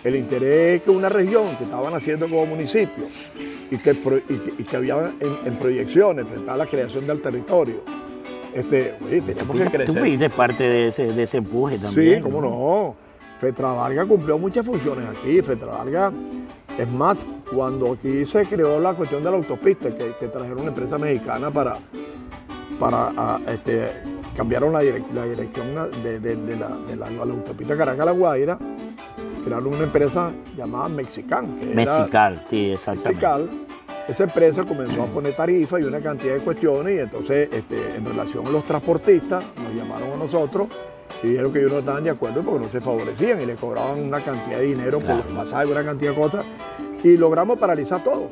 El 0.04 0.16
interés 0.16 0.78
es 0.78 0.82
que 0.82 0.90
una 0.90 1.10
región 1.10 1.56
que 1.58 1.66
estaban 1.66 1.94
haciendo 1.94 2.28
como 2.28 2.46
municipio 2.48 3.06
y 3.70 3.78
que, 3.78 3.92
y 4.58 4.64
que, 4.64 4.76
había 4.76 5.12
en, 5.20 5.56
proyecciones 5.56 6.28
frente 6.28 6.50
a 6.50 6.58
la 6.58 6.66
creación 6.66 7.06
del 7.06 7.22
territorio. 7.22 7.82
Este, 8.54 8.96
oye, 9.06 9.22
teníamos 9.22 9.56
que 9.56 9.66
crecer. 9.66 9.96
Tú 9.96 10.02
fuiste 10.02 10.30
parte 10.30 10.64
de 10.64 10.88
ese, 10.90 11.14
de 11.14 11.24
ese 11.24 11.38
empuje 11.38 11.78
también. 11.78 12.18
Sí, 12.18 12.22
cómo 12.22 12.42
no. 12.42 12.96
Fetra 13.40 13.74
Vargas 13.74 14.06
cumplió 14.08 14.38
muchas 14.38 14.66
funciones 14.66 15.06
aquí. 15.08 15.42
Fetra 15.42 15.68
Vargas, 15.68 16.14
es 16.78 16.88
más, 16.90 17.26
cuando 17.52 17.94
aquí 17.94 18.26
se 18.26 18.46
creó 18.46 18.80
la 18.80 18.94
cuestión 18.94 19.24
de 19.24 19.32
la 19.32 19.38
autopista, 19.38 19.90
que, 19.90 20.28
trajeron 20.28 20.60
una 20.60 20.70
empresa 20.70 20.98
mexicana 20.98 21.50
para, 21.50 21.78
para 22.82 23.40
este, 23.48 23.92
cambiaron 24.36 24.74
la, 24.74 24.80
dirección 24.80 25.76
de, 26.02 26.98
la, 26.98 27.08
autopista 27.22 27.78
Caracas-La 27.78 28.12
Guaira, 28.12 28.58
crearon 29.46 29.68
una 29.68 29.84
empresa 29.84 30.32
llamada 30.58 30.90
Mexican. 30.90 31.60
Mexical, 31.76 32.44
sí, 32.50 32.72
exactamente. 32.72 33.10
Mexical. 33.10 33.50
Esa 34.08 34.24
empresa 34.24 34.64
comenzó 34.64 35.04
a 35.04 35.06
poner 35.06 35.34
tarifas 35.34 35.80
y 35.80 35.84
una 35.84 36.00
cantidad 36.00 36.34
de 36.34 36.40
cuestiones 36.40 36.96
y 36.96 37.00
entonces 37.02 37.50
este, 37.54 37.96
en 37.96 38.04
relación 38.04 38.48
a 38.48 38.50
los 38.50 38.66
transportistas 38.66 39.44
nos 39.64 39.76
llamaron 39.76 40.14
a 40.14 40.16
nosotros 40.16 40.68
y 41.22 41.28
dijeron 41.28 41.54
que 41.54 41.60
ellos 41.60 41.72
no 41.72 41.80
estaban 41.80 42.04
de 42.04 42.10
acuerdo 42.10 42.42
porque 42.42 42.66
no 42.66 42.72
se 42.72 42.82
favorecían 42.82 43.42
y 43.42 43.46
le 43.46 43.56
cobraban 43.56 44.00
una 44.00 44.20
cantidad 44.22 44.58
de 44.58 44.66
dinero 44.66 45.00
por 45.00 45.18
los 45.18 45.26
pasajes, 45.28 45.70
una 45.70 45.84
cantidad 45.84 46.12
de 46.12 46.18
cosas 46.18 46.46
y 47.04 47.16
logramos 47.16 47.60
paralizar 47.60 48.04
todo. 48.04 48.30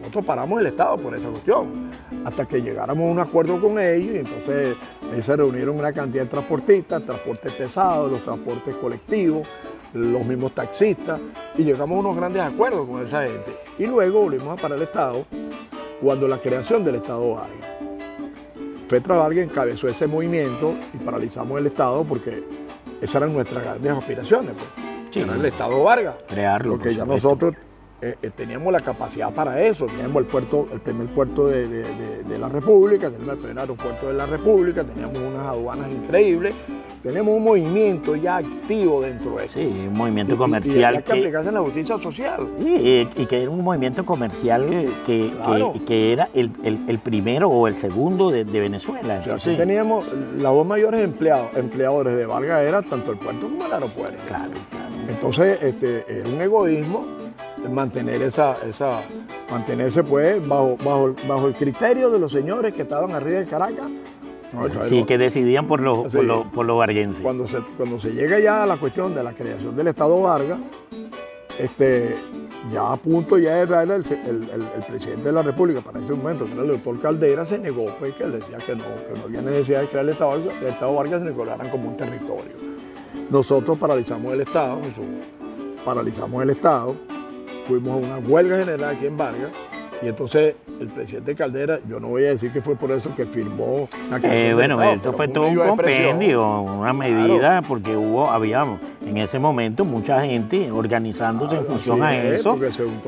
Nosotros 0.00 0.24
paramos 0.24 0.60
el 0.60 0.66
Estado 0.66 0.98
por 0.98 1.14
esa 1.14 1.28
cuestión 1.28 1.93
hasta 2.24 2.46
que 2.46 2.62
llegáramos 2.62 3.08
a 3.08 3.12
un 3.12 3.18
acuerdo 3.18 3.60
con 3.60 3.78
ellos 3.78 4.14
y 4.14 4.18
entonces 4.18 4.76
ahí 5.12 5.22
se 5.22 5.36
reunieron 5.36 5.78
una 5.78 5.92
cantidad 5.92 6.24
de 6.24 6.30
transportistas, 6.30 7.04
transportes 7.04 7.52
pesados, 7.52 8.10
los 8.10 8.22
transportes 8.24 8.74
colectivos, 8.76 9.48
los 9.92 10.24
mismos 10.24 10.52
taxistas, 10.52 11.20
y 11.56 11.62
llegamos 11.62 11.96
a 11.96 12.00
unos 12.00 12.16
grandes 12.16 12.42
acuerdos 12.42 12.86
con 12.88 13.02
esa 13.02 13.22
gente. 13.22 13.56
Y 13.78 13.86
luego 13.86 14.22
volvimos 14.22 14.58
a 14.58 14.60
parar 14.60 14.78
el 14.78 14.84
Estado 14.84 15.24
cuando 16.02 16.28
la 16.28 16.38
creación 16.38 16.84
del 16.84 16.96
Estado 16.96 17.34
Vargas. 17.34 17.74
Fetra 18.88 19.16
Vargas 19.16 19.44
encabezó 19.44 19.88
ese 19.88 20.06
movimiento 20.06 20.74
y 20.92 20.98
paralizamos 20.98 21.58
el 21.58 21.66
Estado 21.66 22.04
porque 22.04 22.44
esas 23.00 23.16
eran 23.16 23.32
nuestras 23.32 23.64
grandes 23.64 23.92
aspiraciones. 23.92 24.52
Pues. 24.52 25.26
el 25.26 25.44
Estado 25.44 25.82
Vargas. 25.82 26.14
Crearlo. 26.28 26.72
Porque 26.72 26.94
ya 26.94 27.04
nosotros 27.04 27.54
eh, 28.00 28.16
eh, 28.22 28.30
teníamos 28.36 28.72
la 28.72 28.80
capacidad 28.80 29.32
para 29.32 29.62
eso. 29.62 29.86
Teníamos 29.86 30.22
el 30.22 30.26
puerto, 30.26 30.68
el 30.72 30.80
primer 30.80 31.06
puerto 31.08 31.46
de, 31.48 31.66
de 31.68 32.38
la 32.38 32.48
República, 32.48 33.10
teníamos 33.10 33.34
el 33.34 33.40
primer 33.40 33.58
aeropuerto 33.58 34.08
de 34.08 34.14
la 34.14 34.26
República, 34.26 34.84
teníamos 34.84 35.18
unas 35.18 35.46
aduanas 35.46 35.90
increíbles 35.90 36.54
tenemos 37.04 37.36
un 37.36 37.44
movimiento 37.44 38.16
ya 38.16 38.38
activo 38.38 39.02
dentro 39.02 39.36
de 39.36 39.44
eso. 39.44 39.52
Sí, 39.52 39.66
un 39.66 39.92
movimiento 39.92 40.38
comercial. 40.38 40.94
Y, 40.94 41.02
que, 41.02 41.12
aplicarse 41.12 41.48
en 41.50 41.54
la 41.54 41.60
justicia 41.60 41.98
social. 41.98 42.48
Sí, 42.58 43.08
y, 43.14 43.26
que 43.26 43.42
era 43.42 43.50
un 43.50 43.62
movimiento 43.62 44.06
comercial 44.06 44.66
que, 45.04 45.30
que, 45.86 46.12
era 46.14 46.30
el, 46.32 46.50
el, 46.64 46.98
primero 47.00 47.50
o 47.50 47.68
el 47.68 47.76
segundo 47.76 48.30
de, 48.30 48.44
Venezuela. 48.44 49.16
Entonces, 49.18 49.58
teníamos 49.58 50.06
los 50.38 50.42
dos 50.42 50.66
mayores 50.66 51.04
empleados, 51.04 51.54
empleadores 51.56 52.16
de 52.16 52.24
Vargas 52.24 52.62
era 52.62 52.80
tanto 52.80 53.12
el 53.12 53.18
puerto 53.18 53.48
como 53.50 53.66
el 53.66 53.72
aeropuerto. 53.74 54.22
Claro, 54.26 54.52
claro. 54.70 54.94
Entonces, 55.06 55.58
este, 55.60 56.06
era 56.08 56.26
un 56.26 56.40
egoísmo 56.40 57.04
mantener 57.70 58.22
esa, 58.22 58.56
esa, 58.68 59.02
mantenerse 59.50 60.02
pues 60.02 60.46
bajo, 60.46 60.76
bajo, 60.84 61.14
bajo 61.28 61.46
el 61.48 61.54
criterio 61.54 62.10
de 62.10 62.18
los 62.18 62.32
señores 62.32 62.74
que 62.74 62.82
estaban 62.82 63.12
arriba 63.12 63.40
de 63.40 63.46
Caracas. 63.46 63.90
Sí, 64.88 65.04
que 65.04 65.18
decidían 65.18 65.66
por 65.66 65.80
los, 65.80 66.12
por 66.12 66.24
los, 66.24 66.46
por 66.46 66.66
Cuando 67.22 67.46
se, 67.48 67.58
cuando 67.76 67.98
se 67.98 68.12
llega 68.12 68.38
ya 68.38 68.62
a 68.62 68.66
la 68.66 68.76
cuestión 68.76 69.14
de 69.14 69.22
la 69.22 69.32
creación 69.32 69.76
del 69.76 69.88
Estado 69.88 70.20
Vargas, 70.20 70.60
este, 71.58 72.14
ya 72.72 72.92
a 72.92 72.96
punto 72.96 73.38
ya 73.38 73.58
era 73.60 73.82
el, 73.82 73.90
el, 73.90 74.04
presidente 74.88 75.24
de 75.24 75.32
la 75.32 75.42
República 75.42 75.80
para 75.80 75.98
ese 75.98 76.12
momento, 76.12 76.44
que 76.46 76.52
era 76.52 76.62
el 76.62 76.68
doctor 76.68 77.00
Caldera, 77.00 77.44
se 77.44 77.58
negó, 77.58 77.86
pues, 77.98 78.14
que 78.14 78.24
él 78.24 78.32
decía 78.32 78.58
que 78.58 78.74
no, 78.74 78.84
que 78.84 79.18
no 79.18 79.24
había 79.24 79.42
necesidad 79.42 79.82
de 79.82 79.86
crear 79.88 80.04
el 80.04 80.10
Estado 80.12 80.30
Vargas, 80.30 80.54
el 80.60 80.66
Estado 80.68 80.94
Vargas 80.94 81.22
se 81.22 81.28
declararan 81.28 81.68
como 81.70 81.88
un 81.88 81.96
territorio. 81.96 82.74
Nosotros 83.30 83.78
paralizamos 83.78 84.32
el 84.32 84.40
Estado, 84.42 84.80
paralizamos 85.84 86.42
el 86.42 86.50
Estado, 86.50 86.94
fuimos 87.66 87.92
a 87.92 87.96
una 87.96 88.18
huelga 88.18 88.58
general 88.58 88.96
aquí 88.96 89.06
en 89.06 89.16
Vargas, 89.16 89.50
y 90.02 90.08
entonces 90.08 90.54
el 90.80 90.88
presidente 90.88 91.34
Caldera, 91.34 91.80
yo 91.88 92.00
no 92.00 92.08
voy 92.08 92.24
a 92.24 92.28
decir 92.28 92.52
que 92.52 92.60
fue 92.60 92.76
por 92.76 92.90
eso 92.90 93.14
que 93.14 93.26
firmó 93.26 93.88
la 94.10 94.18
eh, 94.22 94.54
Bueno, 94.54 94.82
esto 94.82 95.12
fue 95.12 95.28
todo 95.28 95.46
un 95.46 95.56
compendio, 95.56 96.60
una 96.60 96.92
medida, 96.92 97.62
porque 97.62 97.96
hubo, 97.96 98.30
había 98.30 98.64
en 99.06 99.16
ese 99.18 99.38
momento 99.38 99.84
mucha 99.84 100.24
gente 100.24 100.70
organizándose 100.70 101.56
en 101.56 101.66
función 101.66 102.02
a 102.02 102.16
eso, 102.16 102.58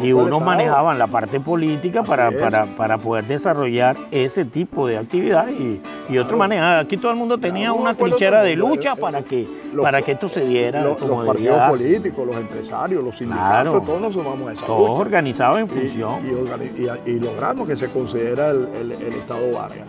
y 0.02 0.12
unos 0.12 0.42
manejaban 0.42 0.98
la 0.98 1.06
parte 1.06 1.40
política 1.40 2.02
para, 2.02 2.30
para, 2.76 2.98
poder 2.98 3.24
desarrollar 3.24 3.96
ese 4.10 4.44
tipo 4.44 4.86
de 4.86 4.98
actividad 4.98 5.48
y, 5.48 5.80
y 6.08 6.18
otros 6.18 6.38
manejaban. 6.38 6.84
Aquí 6.84 6.96
todo 6.96 7.10
el 7.10 7.16
mundo 7.16 7.38
tenía 7.38 7.72
una 7.72 7.94
trinchera 7.94 8.42
de 8.42 8.56
lucha 8.56 8.96
para 8.96 9.22
que, 9.22 9.46
para 9.80 10.02
que 10.02 10.12
esto 10.12 10.28
se 10.28 10.46
diera. 10.46 10.82
Los, 10.82 10.96
partidos 10.96 11.68
políticos, 11.68 12.26
los 12.26 12.36
empresarios, 12.36 13.04
los 13.04 13.16
sindicatos, 13.16 13.84
todos 13.84 14.00
nos 14.00 14.12
sumamos 14.12 14.48
a 14.48 14.52
esa 14.52 14.66
Todos 14.66 14.98
organizados 15.00 15.58
en 15.58 15.68
función. 15.68 16.20
Y, 16.26 17.10
y 17.10 17.18
que 17.64 17.76
se 17.76 17.88
considera 17.88 18.50
el, 18.50 18.92
Estado 18.92 19.52
Vargas. 19.52 19.86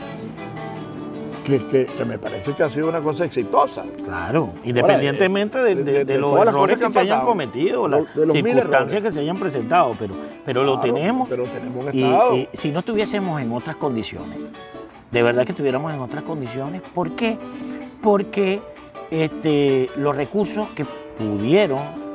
Que, 1.46 1.88
me 2.06 2.20
parece 2.20 2.52
que 2.52 2.64
ha 2.64 2.70
sido 2.70 2.90
una 2.90 3.00
cosa 3.00 3.24
exitosa. 3.26 3.84
Claro, 4.04 4.52
independientemente 4.66 5.58
de, 5.60 6.18
los 6.18 6.40
errores 6.46 6.78
que, 6.78 6.90
se 6.90 7.00
hayan 7.00 7.26
cometido, 7.26 7.88
las 7.88 8.06
circunstancias 8.14 9.02
que 9.02 9.12
se 9.12 9.22
hayan 9.22 9.38
presentado, 9.38 9.96
pero, 9.98 10.14
pero 10.46 10.64
lo 10.64 10.80
tenemos. 10.82 11.30
Pero 11.30 11.44
tenemos 11.44 11.86
un 11.86 11.90
Estado. 11.90 12.36
Y, 12.36 12.50
si 12.54 12.70
no 12.70 12.80
estuviésemos 12.80 13.42
en 13.42 13.54
otras 13.54 13.78
condiciones, 13.78 14.40
de 15.10 15.24
verdad 15.24 15.46
que 15.46 15.54
estuviéramos 15.54 15.94
en 15.94 16.02
otras 16.02 16.24
condiciones, 16.24 16.82
¿por 16.94 17.12
qué? 17.12 17.38
Porque 18.04 18.60
este, 19.10 19.90
los 19.96 20.16
recursos 20.16 20.68
que 20.70 20.86
pudieron 21.18 22.07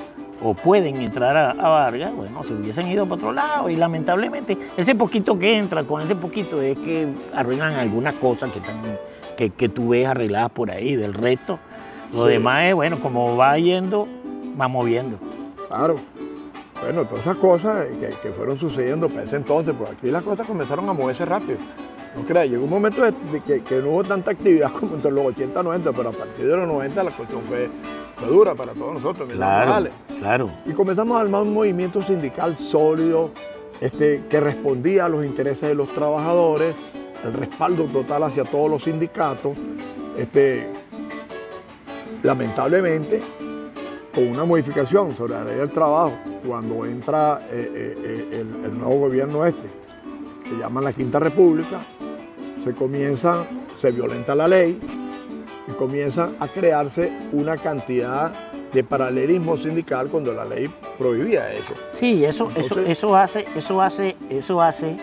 o 0.43 0.55
pueden 0.55 1.01
entrar 1.01 1.37
a, 1.37 1.53
Vargas, 1.55 2.15
bueno, 2.15 2.43
se 2.43 2.53
hubiesen 2.53 2.89
ido 2.89 3.05
para 3.05 3.15
otro 3.15 3.33
lado 3.33 3.71
y 3.71 3.77
lamentablemente 3.77 4.59
ese 4.77 4.95
poquito 4.95 5.39
que 5.39 5.57
entra, 5.57 5.85
con 5.85 6.03
ese 6.03 6.17
poquito 6.17 6.61
es 6.61 6.79
que 6.79 7.07
arreglan 7.35 7.75
algunas 7.75 8.15
cosas 8.15 8.51
que, 8.51 8.59
están, 8.59 8.81
que, 9.37 9.51
que 9.51 9.69
tú 9.69 9.91
ves 9.91 10.07
arregladas 10.07 10.51
por 10.51 10.71
ahí, 10.71 10.97
del 10.97 11.15
resto. 11.15 11.59
Lo 12.13 12.27
demás 12.27 12.65
es, 12.67 12.75
bueno, 12.75 12.99
como 13.01 13.37
va 13.37 13.57
yendo, 13.59 14.07
va 14.61 14.69
moviendo. 14.69 15.17
Claro. 15.69 15.97
Bueno, 16.83 17.05
todas 17.05 17.21
esas 17.21 17.37
cosas 17.37 17.87
que, 18.23 18.31
fueron 18.31 18.59
sucediendo 18.59 19.09
para 19.09 19.23
ese 19.23 19.37
entonces, 19.37 19.73
pues 19.79 19.93
aquí 19.93 20.11
las 20.11 20.23
cosas 20.25 20.47
comenzaron 20.47 20.89
a 20.89 20.93
moverse 20.93 21.25
rápido. 21.25 21.59
No 22.17 22.25
creas, 22.25 22.49
llegó 22.49 22.65
un 22.65 22.71
momento 22.71 23.03
de 23.03 23.13
que, 23.41 23.81
no 23.81 23.91
hubo 23.91 24.05
tanta 24.05 24.33
actividad 24.33 24.71
como 24.79 24.97
entre 24.97 25.11
los 25.11 25.25
80 25.27 25.63
90, 25.63 25.93
pero 25.93 26.09
a 26.11 26.13
partir 26.13 26.47
de 26.47 26.57
los 26.57 26.69
90 26.69 27.03
la 27.03 27.11
cuestión 27.11 27.43
fue, 27.49 27.69
dura 28.29 28.55
para 28.55 28.73
todos 28.73 28.95
nosotros. 28.95 29.29
Claro, 29.33 29.91
claro. 30.19 30.51
Y 30.67 30.73
comenzamos 30.73 31.17
a 31.17 31.23
armar 31.23 31.43
un 31.43 31.55
movimiento 31.55 32.03
sindical 32.03 32.57
sólido 32.57 33.31
este, 33.81 34.23
que 34.29 34.41
respondía 34.41 35.07
a 35.07 35.09
los 35.09 35.25
intereses 35.25 35.69
de 35.69 35.75
los 35.75 35.89
trabajadores, 35.89 36.75
el 37.25 37.33
respaldo 37.33 37.85
total 37.85 38.25
hacia 38.25 38.45
todos 38.45 38.71
los 38.71 38.85
sindicatos. 38.85 39.57
Este, 40.17 40.69
lamentablemente, 42.23 43.21
con 44.15 44.29
una 44.29 44.45
modificación 44.45 45.17
sobre 45.17 45.33
la 45.33 45.45
ley 45.45 45.57
del 45.57 45.71
trabajo, 45.71 46.13
cuando 46.47 46.85
entra 46.85 47.41
eh, 47.51 47.71
eh, 47.75 47.95
eh, 48.05 48.41
el, 48.41 48.65
el 48.67 48.79
nuevo 48.79 49.01
gobierno 49.01 49.45
este, 49.47 49.69
se 50.49 50.57
llama 50.59 50.81
la 50.81 50.93
Quinta 50.93 51.19
República, 51.19 51.81
se 52.65 52.73
comienza, 52.73 53.47
se 53.79 53.91
violenta 53.91 54.35
la 54.35 54.49
ley 54.49 54.79
y 55.69 55.73
comienza 55.73 56.31
a 56.41 56.49
crearse 56.49 57.13
una 57.33 57.57
cantidad 57.57 58.33
de 58.73 58.85
paralelismo 58.85 59.57
sindical 59.57 60.09
cuando 60.09 60.33
la 60.33 60.45
ley 60.45 60.71
prohibía 60.99 61.53
eso. 61.53 61.75
Sí, 61.99 62.25
eso, 62.25 62.49
eso, 62.57 62.81
eso 62.81 63.17
hace, 63.17 63.45
eso 63.55 63.83
hace, 63.83 64.17
eso 64.31 64.63
hace 64.63 64.97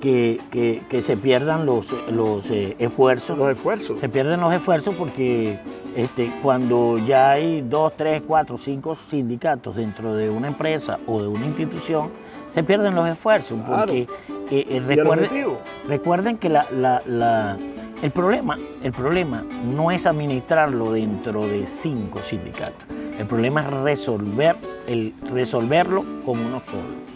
que, 0.00 1.02
se 1.02 1.16
pierdan 1.16 1.66
los, 1.66 1.86
los 2.10 2.48
eh, 2.50 2.76
esfuerzos. 2.78 3.36
Los 3.36 3.50
esfuerzos. 3.50 3.98
Se 3.98 4.08
pierden 4.08 4.40
los 4.40 4.52
esfuerzos 4.54 4.94
porque 4.94 5.58
este, 5.96 6.30
cuando 6.42 6.98
ya 6.98 7.32
hay 7.32 7.62
dos, 7.62 7.92
tres, 7.96 8.22
cuatro, 8.26 8.58
cinco 8.58 8.96
sindicatos 9.10 9.76
dentro 9.76 10.14
de 10.14 10.30
una 10.30 10.48
empresa 10.48 10.98
o 11.06 11.20
de 11.20 11.28
una 11.28 11.46
institución, 11.46 12.10
se 12.50 12.62
pierden 12.62 12.94
los 12.94 13.08
esfuerzos. 13.08 13.58
Porque 13.66 14.06
eh, 14.50 14.66
eh, 14.68 14.82
recuerden, 14.86 15.56
recuerden, 15.86 16.38
que 16.38 16.48
el, 16.48 18.10
problema, 18.10 18.58
el 18.82 18.92
problema 18.92 19.44
no 19.64 19.90
es 19.90 20.06
administrarlo 20.06 20.92
dentro 20.92 21.46
de 21.46 21.66
cinco 21.66 22.20
sindicatos. 22.20 22.84
El 23.18 23.26
problema 23.26 23.62
es 23.62 23.70
resolver, 23.72 24.56
el, 24.86 25.12
resolverlo 25.32 26.04
como 26.24 26.46
uno 26.46 26.62
solo. 26.64 27.08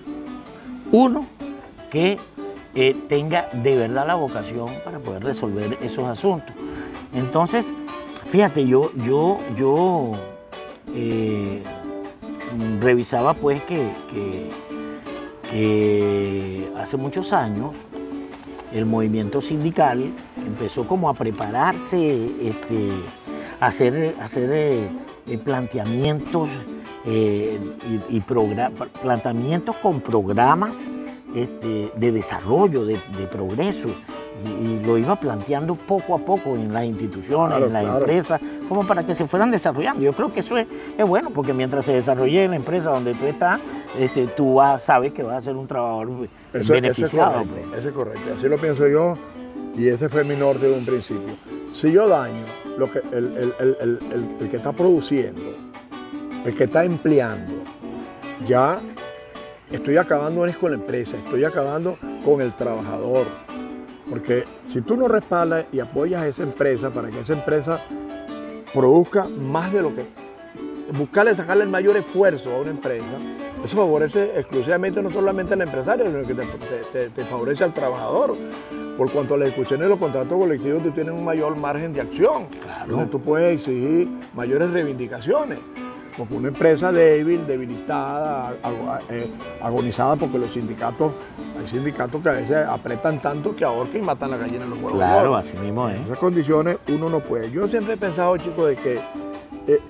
Uno 0.90 1.26
que 1.90 2.18
eh, 2.74 2.96
tenga 3.08 3.48
de 3.52 3.76
verdad 3.76 4.06
la 4.06 4.14
vocación 4.14 4.68
para 4.84 4.98
poder 4.98 5.22
resolver 5.22 5.78
esos 5.82 6.04
asuntos. 6.04 6.54
Entonces, 7.14 7.72
fíjate, 8.30 8.66
yo, 8.66 8.90
yo, 9.06 9.38
yo 9.56 10.12
eh, 10.94 11.62
revisaba 12.80 13.34
pues 13.34 13.62
que, 13.64 13.92
hace 16.76 16.96
muchos 16.96 17.32
años 17.32 17.72
el 18.72 18.86
movimiento 18.86 19.40
sindical 19.40 20.12
empezó 20.46 20.86
como 20.86 21.08
a 21.08 21.14
prepararse, 21.14 22.30
este, 22.42 22.88
a 23.60 23.66
hacer, 23.66 24.14
hacer 24.20 24.50
eh, 24.52 25.38
planteamientos 25.44 26.48
y, 27.04 28.16
y 28.16 28.20
planteamientos 29.02 29.76
con 29.76 30.00
programas 30.00 30.72
este, 31.34 31.90
de 31.96 32.12
desarrollo, 32.12 32.84
de, 32.84 32.98
progreso, 33.30 33.88
y, 34.44 34.84
lo 34.84 34.98
iba 34.98 35.16
planteando 35.16 35.74
poco 35.74 36.14
a 36.14 36.18
poco 36.18 36.56
en 36.56 36.74
las 36.74 36.84
instituciones, 36.84 37.56
en 37.56 37.72
las 37.72 37.84
empresas, 37.86 38.40
como 38.72 38.86
para 38.86 39.04
que 39.04 39.14
se 39.14 39.26
fueran 39.26 39.50
desarrollando. 39.50 40.02
Yo 40.02 40.14
creo 40.14 40.32
que 40.32 40.40
eso 40.40 40.56
es, 40.56 40.66
bueno, 41.06 41.28
porque 41.28 41.52
mientras 41.52 41.84
se 41.84 41.92
desarrolle 41.92 42.44
en 42.44 42.52
la 42.52 42.56
empresa 42.56 42.88
donde 42.88 43.12
tú 43.12 43.26
estás, 43.26 43.60
este, 43.98 44.26
tú 44.28 44.58
sabes 44.82 45.12
que 45.12 45.22
vas 45.22 45.36
a 45.36 45.40
ser 45.42 45.56
un 45.56 45.66
trabajador 45.66 46.28
beneficiado. 46.52 47.44
Pues. 47.44 47.78
Eso 47.78 47.88
es, 47.90 47.94
correcto, 47.94 48.22
así 48.38 48.48
lo 48.48 48.56
pienso 48.56 48.88
yo, 48.88 49.14
y 49.76 49.88
ese 49.88 50.08
fue 50.08 50.24
mi 50.24 50.36
norte 50.36 50.68
de 50.68 50.72
un 50.72 50.86
principio. 50.86 51.34
Si 51.74 51.92
yo 51.92 52.08
daño 52.08 52.46
lo 52.78 52.90
que, 52.90 53.02
el, 53.12 53.52
el 54.40 54.48
que 54.50 54.56
está 54.56 54.72
produciendo, 54.72 55.54
el 56.46 56.54
que 56.54 56.64
está 56.64 56.82
empleando, 56.82 57.52
ya 58.46 58.80
estoy 59.70 59.98
acabando 59.98 60.46
con 60.58 60.70
la 60.70 60.78
empresa, 60.78 61.18
estoy 61.18 61.44
acabando 61.44 61.98
con 62.24 62.40
el 62.40 62.54
trabajador. 62.54 63.26
Porque 64.08 64.44
si 64.66 64.80
tú 64.80 64.96
no 64.96 65.08
respaldas 65.08 65.66
y 65.72 65.80
apoyas 65.80 66.22
a 66.22 66.28
esa 66.28 66.42
empresa 66.42 66.90
para 66.90 67.10
que 67.10 67.20
esa 67.20 67.34
empresa 67.34 67.80
produzca 68.72 69.28
más 69.28 69.72
de 69.72 69.82
lo 69.82 69.94
que... 69.94 70.06
Buscarle 70.96 71.34
sacarle 71.34 71.64
el 71.64 71.70
mayor 71.70 71.96
esfuerzo 71.96 72.54
a 72.54 72.60
una 72.60 72.70
empresa, 72.70 73.06
eso 73.64 73.76
favorece 73.76 74.38
exclusivamente 74.38 75.00
no 75.00 75.10
solamente 75.10 75.54
al 75.54 75.62
empresario, 75.62 76.06
sino 76.06 76.26
que 76.26 76.34
te, 76.34 77.24
favorece 77.24 77.64
al 77.64 77.72
trabajador. 77.72 78.36
Por 78.98 79.10
cuanto 79.10 79.34
a 79.34 79.38
las 79.38 79.48
discusiones 79.48 79.84
de 79.84 79.88
los 79.88 79.98
contratos 79.98 80.36
colectivos, 80.36 80.82
tú 80.82 80.90
tienes 80.90 81.14
un 81.14 81.24
mayor 81.24 81.56
margen 81.56 81.92
de 81.92 82.02
acción, 82.02 82.46
donde 82.86 83.06
tú 83.06 83.20
puedes 83.20 83.54
exigir 83.54 84.08
mayores 84.34 84.70
reivindicaciones. 84.70 85.60
Porque 86.16 86.34
una 86.34 86.48
empresa 86.48 86.92
débil, 86.92 87.46
debilitada, 87.46 88.54
eh, 89.08 89.30
agonizada, 89.62 90.16
porque 90.16 90.38
los 90.38 90.52
sindicatos, 90.52 91.12
hay 91.58 91.66
sindicatos 91.66 92.22
que 92.22 92.28
a 92.28 92.32
veces 92.32 92.56
apretan 92.66 93.20
tanto 93.22 93.56
que 93.56 93.64
ahorcan 93.64 94.02
y 94.02 94.04
matan 94.04 94.30
la 94.30 94.36
gallina 94.36 94.64
en 94.64 94.70
los 94.70 94.78
huevos. 94.78 94.98
Claro, 94.98 95.36
así 95.36 95.56
mismo 95.56 95.88
es. 95.88 95.96
En 95.96 96.04
esas 96.04 96.18
condiciones 96.18 96.78
uno 96.88 97.08
no 97.08 97.20
puede. 97.20 97.50
Yo 97.50 97.66
siempre 97.68 97.94
he 97.94 97.96
pensado, 97.96 98.36
chicos, 98.36 98.68
de 98.68 98.76
que 98.76 99.00
eh, 99.66 99.80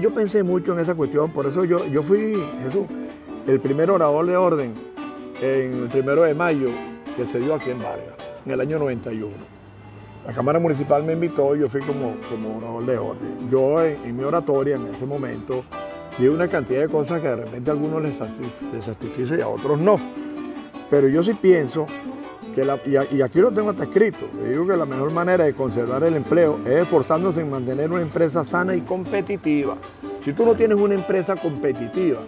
yo 0.00 0.12
pensé 0.12 0.42
mucho 0.42 0.72
en 0.72 0.80
esa 0.80 0.94
cuestión, 0.94 1.30
por 1.30 1.46
eso 1.46 1.64
yo, 1.64 1.86
yo 1.86 2.02
fui, 2.02 2.36
Jesús, 2.64 2.86
el 3.46 3.60
primer 3.60 3.90
orador 3.90 4.26
de 4.26 4.36
orden 4.36 4.74
en 5.40 5.82
el 5.84 5.88
primero 5.88 6.22
de 6.22 6.34
mayo 6.34 6.68
que 7.16 7.26
se 7.26 7.38
dio 7.38 7.54
aquí 7.54 7.70
en 7.70 7.78
Vargas, 7.78 8.14
en 8.44 8.52
el 8.52 8.60
año 8.60 8.78
91. 8.78 9.51
La 10.26 10.32
Cámara 10.32 10.60
Municipal 10.60 11.02
me 11.02 11.14
invitó, 11.14 11.56
yo 11.56 11.68
fui 11.68 11.80
como, 11.80 12.14
como 12.30 12.58
orador 12.58 12.86
de 12.86 12.98
orden. 12.98 13.50
Yo 13.50 13.82
en, 13.82 14.16
mi 14.16 14.22
oratoria 14.22 14.76
en 14.76 14.86
ese 14.86 15.04
momento 15.04 15.64
di 16.16 16.28
una 16.28 16.46
cantidad 16.46 16.82
de 16.82 16.88
cosas 16.88 17.20
que 17.20 17.28
de 17.28 17.36
repente 17.36 17.70
a 17.70 17.72
algunos 17.72 18.02
les, 18.02 18.16
satisfizo 18.84 19.34
y 19.34 19.40
a 19.40 19.48
otros 19.48 19.80
no. 19.80 19.96
Pero 20.88 21.08
yo 21.08 21.24
sí 21.24 21.34
pienso 21.34 21.86
que, 22.54 22.64
la, 22.64 22.78
y, 22.86 23.20
aquí 23.20 23.40
lo 23.40 23.50
tengo 23.50 23.70
hasta 23.70 23.84
escrito, 23.84 24.28
le 24.40 24.50
digo 24.50 24.64
que 24.64 24.76
la 24.76 24.86
mejor 24.86 25.10
manera 25.10 25.44
de 25.44 25.54
conservar 25.54 26.04
el 26.04 26.14
empleo 26.14 26.60
es 26.66 26.82
esforzándose 26.82 27.40
en 27.40 27.50
mantener 27.50 27.90
una 27.90 28.02
empresa 28.02 28.44
sana 28.44 28.76
y 28.76 28.82
competitiva. 28.82 29.76
Si 30.24 30.32
tú 30.34 30.44
no 30.44 30.54
tienes 30.54 30.78
una 30.78 30.94
empresa 30.94 31.34
competitiva, 31.34 32.20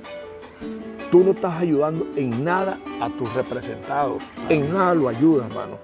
tú 1.12 1.22
no 1.22 1.30
estás 1.30 1.60
ayudando 1.60 2.08
en 2.16 2.42
nada 2.42 2.76
a 3.00 3.08
tus 3.08 3.32
representados, 3.34 4.20
en 4.48 4.72
nada 4.72 4.96
lo 4.96 5.08
ayudas, 5.08 5.46
hermano. 5.46 5.78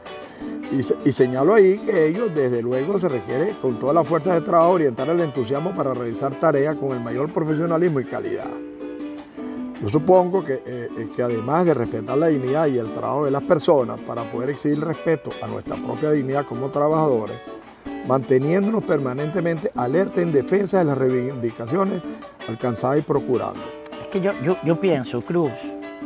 Y, 0.73 1.13
señalo 1.13 1.55
ahí 1.55 1.79
que 1.79 2.07
ellos, 2.07 2.33
desde 2.33 2.63
luego, 2.63 2.99
se 3.01 3.09
requiere 3.09 3.55
con 3.61 3.81
toda 3.81 3.93
la 3.93 4.05
fuerza 4.05 4.35
de 4.35 4.43
trabajo 4.43 4.73
orientar 4.73 5.09
el 5.09 5.21
entusiasmo 5.21 5.75
para 5.75 5.93
realizar 5.95 6.33
tareas 6.39 6.77
con 6.77 6.93
el 6.93 7.01
mayor 7.01 7.29
profesionalismo 7.33 7.99
y 7.99 8.05
calidad. 8.05 8.51
Yo 9.83 9.89
supongo 9.89 10.45
que, 10.45 10.55
eh, 10.55 10.89
eh, 10.97 11.09
que, 11.17 11.23
además 11.23 11.65
de 11.67 11.75
respetar 11.75 12.17
la 12.17 12.29
dignidad 12.29 12.69
y 12.69 12.79
el 12.79 12.93
trabajo 12.93 13.25
de 13.25 13.33
las 13.33 13.43
personas 13.43 13.99
para 14.01 14.23
poder 14.31 14.51
exigir 14.51 14.79
respeto 14.79 15.31
a 15.43 15.49
nuestra 15.49 15.75
propia 15.75 16.13
dignidad 16.13 16.47
como 16.47 16.69
trabajadores, 16.69 17.37
manteniéndonos 18.07 18.85
permanentemente 18.85 19.73
alerta 19.75 20.21
en 20.21 20.31
defensa 20.31 20.79
de 20.79 20.85
las 20.85 20.99
reivindicaciones 20.99 22.01
alcanzadas 22.49 23.01
y 23.01 23.03
procurando. 23.03 23.61
Es 24.03 24.07
que 24.13 24.21
yo, 24.21 24.33
yo, 24.65 24.81
pienso, 24.81 25.21
Cruz, 25.23 25.51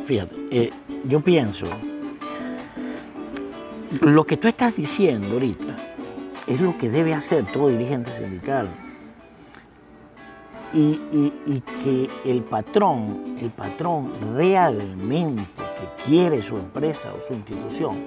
fíjate, 0.06 0.34
eh, 0.50 0.70
yo 1.06 1.20
pienso 1.20 1.66
lo 4.00 4.24
que 4.24 4.36
tú 4.36 4.48
estás 4.48 4.76
diciendo 4.76 5.28
ahorita 5.32 5.76
es 6.46 6.60
lo 6.60 6.76
que 6.78 6.90
debe 6.90 7.14
hacer 7.14 7.44
todo 7.46 7.68
dirigente 7.68 8.10
sindical. 8.16 8.68
Y, 10.72 10.98
que 11.84 12.10
el 12.24 12.42
patrón, 12.42 13.36
el 13.40 13.50
patrón 13.50 14.10
realmente 14.34 15.44
que 15.54 16.04
quiere 16.04 16.42
su 16.42 16.56
empresa 16.56 17.12
o 17.14 17.28
su 17.28 17.34
institución, 17.34 17.98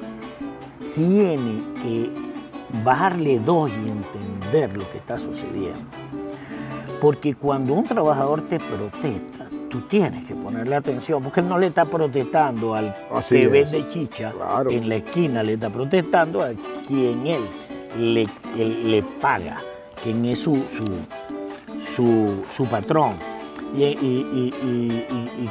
tiene 0.93 1.61
que 1.81 2.11
bajarle 2.83 3.39
dos 3.39 3.71
y 3.71 3.89
entender 3.89 4.75
lo 4.75 4.91
que 4.91 4.97
está 4.97 5.17
sucediendo. 5.17 5.79
Porque 6.99 7.35
cuando 7.35 7.73
un 7.73 7.85
trabajador 7.85 8.41
te 8.41 8.59
protesta, 8.59 9.36
tú 9.69 9.81
tienes 9.81 10.25
que 10.25 10.35
ponerle 10.35 10.75
atención, 10.75 11.21
porque 11.21 11.41
él 11.41 11.49
no 11.49 11.57
le 11.57 11.67
está 11.67 11.85
protestando 11.85 12.75
al 12.75 12.95
que 13.27 13.47
vende 13.47 13.87
chicha 13.89 14.33
en 14.69 14.89
la 14.89 14.95
esquina, 14.95 15.43
le 15.43 15.53
está 15.53 15.69
protestando 15.69 16.41
a 16.41 16.51
quien 16.87 17.27
él 17.27 17.41
le, 17.97 18.27
le 18.57 19.03
paga, 19.21 19.57
quien 20.03 20.25
es 20.25 20.39
su, 20.39 20.63
su, 21.95 22.65
patrón. 22.65 23.13
Y, 23.75 25.49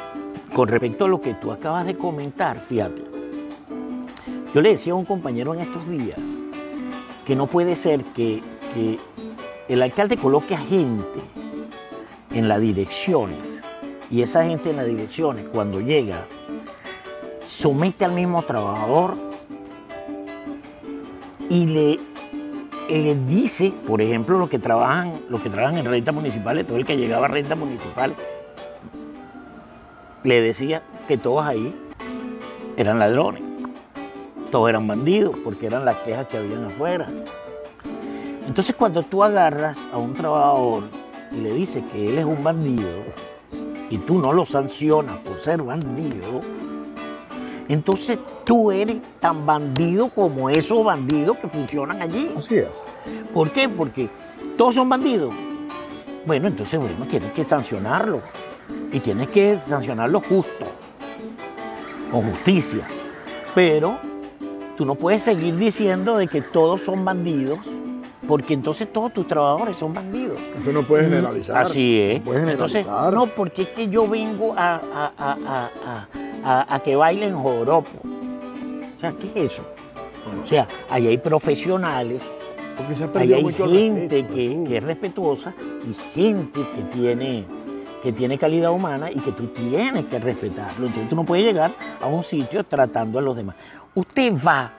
con 0.54 0.68
respecto 0.68 1.04
a 1.04 1.08
lo 1.08 1.20
que 1.20 1.34
tú 1.34 1.52
acabas 1.52 1.84
de 1.84 1.96
comentar, 1.96 2.60
fíjate, 2.68 3.02
yo 4.54 4.60
le 4.60 4.70
decía 4.70 4.94
a 4.94 4.96
un 4.96 5.04
compañero 5.04 5.52
en 5.54 5.60
estos 5.60 5.86
días 5.88 6.18
que 7.26 7.36
no 7.36 7.46
puede 7.46 7.76
ser 7.76 8.02
que, 8.04 8.42
que 8.72 8.98
el 9.68 9.82
alcalde 9.82 10.16
coloque 10.16 10.54
a 10.54 10.58
gente 10.58 11.20
en 12.30 12.48
las 12.48 12.60
direcciones 12.60 13.55
y 14.10 14.22
esa 14.22 14.44
gente 14.44 14.70
en 14.70 14.76
las 14.76 14.86
direcciones, 14.86 15.46
cuando 15.48 15.80
llega, 15.80 16.26
somete 17.46 18.04
al 18.04 18.12
mismo 18.12 18.42
trabajador 18.42 19.16
y 21.48 21.66
le, 21.66 22.00
le 22.88 23.14
dice, 23.26 23.72
por 23.86 24.00
ejemplo, 24.00 24.38
los 24.38 24.48
que 24.48 24.58
trabajan, 24.58 25.14
los 25.28 25.40
que 25.40 25.50
trabajan 25.50 25.78
en 25.78 25.86
rentas 25.86 26.14
municipales, 26.14 26.66
todo 26.66 26.76
el 26.76 26.84
que 26.84 26.96
llegaba 26.96 27.26
a 27.26 27.28
rentas 27.28 27.58
municipales, 27.58 28.16
le 30.22 30.40
decía 30.40 30.82
que 31.06 31.18
todos 31.18 31.44
ahí 31.44 31.74
eran 32.76 32.98
ladrones, 32.98 33.42
todos 34.50 34.68
eran 34.68 34.86
bandidos, 34.86 35.36
porque 35.42 35.66
eran 35.66 35.84
las 35.84 35.96
quejas 35.98 36.26
que 36.26 36.38
habían 36.38 36.64
afuera. 36.64 37.08
Entonces 38.46 38.76
cuando 38.76 39.02
tú 39.02 39.24
agarras 39.24 39.76
a 39.92 39.98
un 39.98 40.14
trabajador 40.14 40.84
y 41.32 41.40
le 41.40 41.52
dices 41.52 41.82
que 41.92 42.08
él 42.08 42.18
es 42.18 42.24
un 42.24 42.42
bandido, 42.44 42.88
y 43.90 43.98
tú 43.98 44.18
no 44.18 44.32
lo 44.32 44.44
sancionas 44.44 45.18
por 45.18 45.40
ser 45.40 45.62
bandido, 45.62 46.42
entonces 47.68 48.18
tú 48.44 48.70
eres 48.70 48.98
tan 49.20 49.44
bandido 49.44 50.08
como 50.08 50.48
esos 50.48 50.84
bandidos 50.84 51.36
que 51.38 51.48
funcionan 51.48 52.00
allí. 52.00 52.30
Así 52.36 52.56
es. 52.56 52.68
¿Por 53.32 53.50
qué? 53.50 53.68
Porque 53.68 54.08
todos 54.56 54.74
son 54.74 54.88
bandidos. 54.88 55.34
Bueno, 56.26 56.48
entonces, 56.48 56.78
bueno, 56.78 57.06
tienes 57.08 57.32
que 57.32 57.44
sancionarlo. 57.44 58.20
Y 58.92 59.00
tienes 59.00 59.28
que 59.28 59.58
sancionarlo 59.66 60.20
justo, 60.20 60.64
con 62.10 62.30
justicia. 62.30 62.86
Pero 63.54 63.98
tú 64.76 64.84
no 64.84 64.94
puedes 64.94 65.22
seguir 65.22 65.56
diciendo 65.56 66.16
de 66.16 66.26
que 66.26 66.42
todos 66.42 66.82
son 66.82 67.04
bandidos 67.04 67.60
porque 68.26 68.54
entonces 68.54 68.92
todos 68.92 69.12
tus 69.12 69.26
trabajadores 69.26 69.76
son 69.76 69.92
bandidos. 69.92 70.25
Entonces 70.56 70.74
no 70.74 70.82
puedes 70.82 71.06
generalizar. 71.06 71.58
Así 71.58 72.00
es. 72.00 72.24
No 72.24 72.34
entonces, 72.34 72.86
no, 72.86 73.26
porque 73.26 73.62
es 73.62 73.68
que 73.68 73.88
yo 73.88 74.08
vengo 74.08 74.54
a, 74.56 76.08
que 76.82 76.96
bailen 76.96 77.36
joropo. 77.36 77.90
O 78.96 79.00
sea, 79.00 79.12
¿qué 79.12 79.26
es 79.34 79.52
eso? 79.52 79.62
O 80.42 80.46
sea, 80.46 80.66
ahí 80.90 81.06
hay 81.06 81.18
profesionales, 81.18 82.22
ahí 83.14 83.32
hay 83.32 83.52
gente 83.52 84.26
que, 84.26 84.76
es 84.76 84.82
respetuosa 84.82 85.54
y 85.84 85.94
gente 86.18 86.60
que 86.74 86.82
tiene, 86.94 87.44
que 88.02 88.12
tiene 88.12 88.38
calidad 88.38 88.72
humana 88.72 89.10
y 89.10 89.20
que 89.20 89.32
tú 89.32 89.48
tienes 89.48 90.06
que 90.06 90.18
respetarlo. 90.18 90.86
Entonces 90.86 91.10
tú 91.10 91.16
no 91.16 91.24
puedes 91.24 91.44
llegar 91.44 91.70
a 92.00 92.06
un 92.06 92.22
sitio 92.22 92.64
tratando 92.64 93.18
a 93.18 93.22
los 93.22 93.36
demás. 93.36 93.56
Usted 93.94 94.32
va 94.34 94.72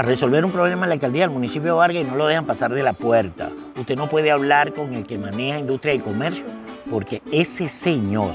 a 0.00 0.02
resolver 0.02 0.42
un 0.46 0.50
problema 0.50 0.86
en 0.86 0.88
la 0.88 0.94
alcaldía 0.94 1.24
del 1.24 1.30
municipio 1.30 1.72
de 1.72 1.78
Vargas 1.78 2.06
y 2.06 2.08
no 2.08 2.16
lo 2.16 2.26
dejan 2.26 2.46
pasar 2.46 2.72
de 2.72 2.82
la 2.82 2.94
puerta. 2.94 3.50
Usted 3.78 3.96
no 3.96 4.08
puede 4.08 4.30
hablar 4.30 4.72
con 4.72 4.94
el 4.94 5.04
que 5.04 5.18
maneja 5.18 5.58
industria 5.58 5.92
y 5.92 5.98
comercio 5.98 6.46
porque 6.90 7.20
ese 7.30 7.68
señor 7.68 8.32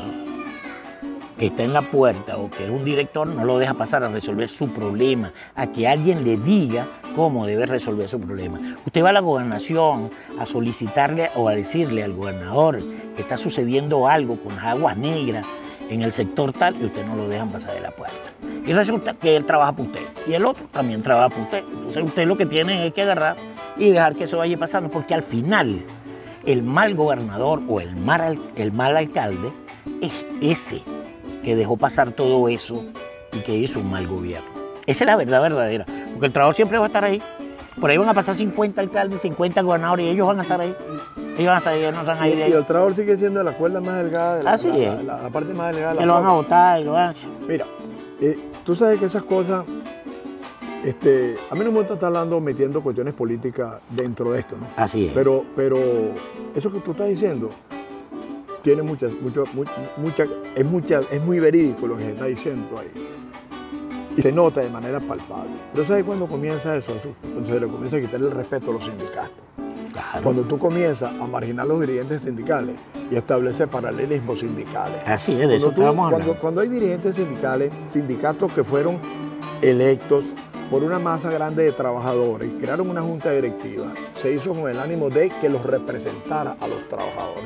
que 1.40 1.48
está 1.48 1.64
en 1.64 1.74
la 1.74 1.82
puerta 1.82 2.38
o 2.38 2.52
que 2.52 2.66
es 2.66 2.70
un 2.70 2.86
director 2.86 3.28
no 3.28 3.44
lo 3.46 3.58
deja 3.58 3.74
pasar 3.74 4.04
a 4.04 4.10
resolver 4.10 4.48
su 4.48 4.72
problema, 4.72 5.34
a 5.56 5.66
que 5.66 5.88
alguien 5.88 6.24
le 6.24 6.38
diga 6.38 6.86
cómo 7.16 7.48
debe 7.48 7.66
resolver 7.66 8.08
su 8.08 8.22
problema. 8.22 8.60
Usted 8.86 9.04
va 9.04 9.10
a 9.10 9.14
la 9.14 9.22
gobernación 9.22 10.12
a 10.40 10.46
solicitarle 10.46 11.32
o 11.36 11.50
a 11.50 11.56
decirle 11.56 12.04
al 12.04 12.14
gobernador 12.14 12.80
que 13.16 13.24
está 13.24 13.38
sucediendo 13.38 14.08
algo 14.08 14.36
con 14.36 14.56
las 14.56 14.66
aguas 14.66 14.98
negras 14.98 15.48
en 15.90 16.02
el 16.02 16.12
sector 16.12 16.54
tal 16.54 16.76
y 16.82 16.86
usted 16.86 17.06
no 17.06 17.16
lo 17.16 17.28
dejan 17.28 17.50
pasar 17.50 17.74
de 17.74 17.82
la 17.82 17.92
puerta. 17.92 18.16
Y 18.66 18.74
resulta 18.74 19.14
que 19.14 19.36
él 19.36 19.46
trabaja 19.46 19.72
para 19.74 19.84
usted 19.84 20.02
y 20.28 20.34
el 20.34 20.46
otro 20.46 20.66
también 20.72 21.04
trabaja 21.04 21.30
para 21.30 21.44
usted. 21.44 21.64
Entonces 21.70 22.04
usted 22.04 22.28
lo 22.28 22.38
que 22.38 22.46
tiene 22.46 22.88
es 22.88 22.94
que 22.94 23.04
agarrar 23.04 23.36
y 23.78 23.90
dejar 23.90 24.16
que 24.16 24.24
eso 24.24 24.38
vaya 24.38 24.58
pasando 24.58 24.90
porque 24.90 25.14
al 25.14 25.24
final 25.24 25.84
el 26.46 26.64
mal 26.64 26.96
gobernador 26.96 27.62
o 27.68 27.80
el 27.80 27.96
mal, 27.96 28.40
el 28.56 28.72
mal 28.72 28.98
alcalde 28.98 29.52
es 30.02 30.12
ese 30.42 30.82
que 31.44 31.56
dejó 31.56 31.78
pasar 31.78 32.12
todo 32.12 32.50
eso 32.50 32.84
y 33.34 33.40
que 33.40 33.56
hizo 33.56 33.80
un 33.80 33.92
mal 33.92 34.08
gobierno. 34.08 34.48
Esa 34.86 35.04
es 35.04 35.08
la 35.08 35.16
verdad 35.16 35.42
verdadera, 35.42 35.86
porque 36.14 36.28
el 36.28 36.32
trabajo 36.32 36.54
siempre 36.54 36.78
va 36.78 36.86
a 36.86 36.88
estar 36.88 37.04
ahí. 37.04 37.22
Por 37.80 37.90
ahí 37.90 37.98
van 37.98 38.08
a 38.10 38.14
pasar 38.14 38.36
50 38.36 38.80
alcaldes, 38.82 39.22
50 39.22 39.62
gobernadores 39.62 40.06
y 40.06 40.10
ellos 40.10 40.28
van 40.28 40.40
a 40.40 40.44
estar 40.44 40.62
ahí. 40.62 40.74
Ellos 41.38 41.46
van 41.48 41.56
a 41.56 41.58
estar 41.58 41.74
ahí, 41.74 41.80
ellos 41.82 41.94
no 41.94 42.00
están 42.02 42.18
ahí 42.22 42.36
de 42.36 42.44
ahí. 42.44 42.52
Y 42.52 42.54
el 42.56 42.66
trabajador 42.66 42.96
sigue 42.96 43.18
siendo 43.18 43.44
la 43.44 43.52
cuerda 43.52 43.82
más 43.82 43.98
delgada 43.98 44.38
de 44.38 44.44
la, 44.44 44.52
Así 44.54 44.68
la- 44.70 44.78
es. 44.78 45.04
la- 45.04 45.22
la 45.24 45.30
parte 45.30 45.54
más 45.54 45.68
delgada 45.76 45.90
de 45.90 45.96
la 45.96 46.02
Que 46.02 46.06
lo 46.08 46.14
van 46.14 46.26
a 46.26 46.32
votar 46.32 46.80
y 46.82 46.84
lo 46.86 46.92
van 46.94 47.10
a... 47.10 47.16
Mira, 47.48 47.66
eh, 48.22 48.40
tú 48.66 48.76
sabes 48.76 48.98
que 49.00 49.06
esas 49.08 49.24
cosas, 49.24 49.66
este, 50.86 51.36
a 51.52 51.56
mí 51.56 51.62
no 51.66 51.72
me 51.72 51.80
gusta 51.80 51.96
estar 51.96 52.08
hablando, 52.08 52.40
metiendo 52.40 52.82
cuestiones 52.82 53.14
políticas 53.14 53.74
dentro 53.90 54.32
de 54.32 54.40
esto, 54.40 54.56
¿no? 54.58 54.68
Así 54.82 55.08
es. 55.08 55.14
Pero, 55.14 55.44
pero 55.56 55.78
eso 56.56 56.72
que 56.72 56.80
tú 56.80 56.92
estás 56.92 57.10
diciendo 57.10 57.50
tiene 58.62 58.84
muchas, 58.84 59.12
mucho, 59.22 59.44
mu- 59.54 59.64
mucha, 59.98 60.26
es, 60.56 60.66
mucha, 60.66 61.02
es 61.12 61.22
muy 61.22 61.40
verídico 61.40 61.88
lo 61.88 61.98
que 61.98 62.04
se 62.06 62.12
está 62.14 62.26
diciendo 62.26 62.80
ahí. 62.80 62.90
Y 64.18 64.22
se 64.22 64.32
nota 64.32 64.62
de 64.62 64.70
manera 64.70 65.00
palpable. 65.00 65.52
Pero 65.74 65.86
¿sabes 65.88 66.04
cuándo 66.06 66.26
comienza 66.28 66.76
eso? 66.76 66.92
Cuando 67.22 67.50
se 67.54 67.60
le 67.60 67.68
comienza 67.68 67.98
a 67.98 68.02
quitar 68.02 68.20
el 68.22 68.32
respeto 68.32 68.70
a 68.72 68.74
los 68.74 68.84
sindicatos. 68.86 69.32
Claro. 69.92 70.24
Cuando 70.24 70.42
tú 70.44 70.58
comienzas 70.58 71.12
a 71.20 71.26
marginar 71.28 71.68
los 71.68 71.80
dirigentes 71.82 72.22
sindicales 72.22 72.76
y 73.10 73.16
establecer 73.16 73.68
paralelismos 73.70 74.40
sindicales. 74.40 74.98
Así 75.06 75.32
es, 75.34 75.38
de 75.40 75.44
Cuando, 75.46 75.56
eso 75.58 75.66
tú- 75.68 75.82
estábamos 75.82 76.12
cuando- 76.12 76.36
cuando 76.36 76.62
hay 76.62 76.68
dirigentes 76.70 77.16
sindicales, 77.16 77.72
sindicatos 77.90 78.52
que 78.52 78.64
fueron 78.64 78.98
electos 79.62 80.24
por 80.70 80.84
una 80.84 81.00
masa 81.00 81.30
grande 81.30 81.64
de 81.64 81.72
trabajadores, 81.72 82.50
crearon 82.60 82.90
una 82.90 83.02
junta 83.02 83.32
directiva, 83.32 83.86
se 84.22 84.32
hizo 84.32 84.54
con 84.54 84.70
el 84.70 84.80
ánimo 84.80 85.10
de 85.10 85.30
que 85.30 85.48
los 85.50 85.64
representara 85.64 86.58
a 86.60 86.68
los 86.68 86.88
trabajadores, 86.90 87.44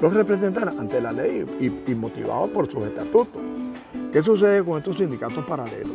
los 0.00 0.14
representara 0.14 0.72
ante 0.78 1.00
la 1.00 1.12
ley 1.12 1.44
y, 1.60 1.90
y 1.90 1.94
motivados 1.94 2.50
por 2.50 2.66
sus 2.70 2.84
estatutos. 2.84 3.40
¿Qué 4.14 4.22
sucede 4.22 4.62
con 4.62 4.78
estos 4.78 4.96
sindicatos 4.96 5.44
paralelos? 5.44 5.90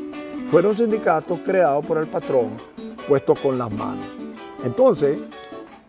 Fueron 0.52 0.76
sindicatos 0.76 1.40
creados 1.46 1.86
por 1.86 2.00
el 2.00 2.08
patrón, 2.08 2.50
puestos 3.08 3.40
con 3.40 3.58
las 3.58 3.72
manos. 3.72 4.04
Entonces, 4.66 5.18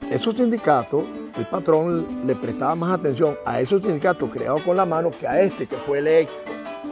esos 0.08 0.36
sindicatos, 0.36 1.02
el 1.36 1.46
patrón 1.46 2.22
le 2.24 2.36
prestaba 2.36 2.76
más 2.76 3.00
atención 3.00 3.36
a 3.44 3.58
esos 3.60 3.82
sindicatos 3.82 4.30
creados 4.30 4.62
con 4.62 4.76
la 4.76 4.86
mano 4.86 5.10
que 5.10 5.26
a 5.26 5.42
este 5.42 5.66
que 5.66 5.74
fue 5.74 5.98
electo. 5.98 6.32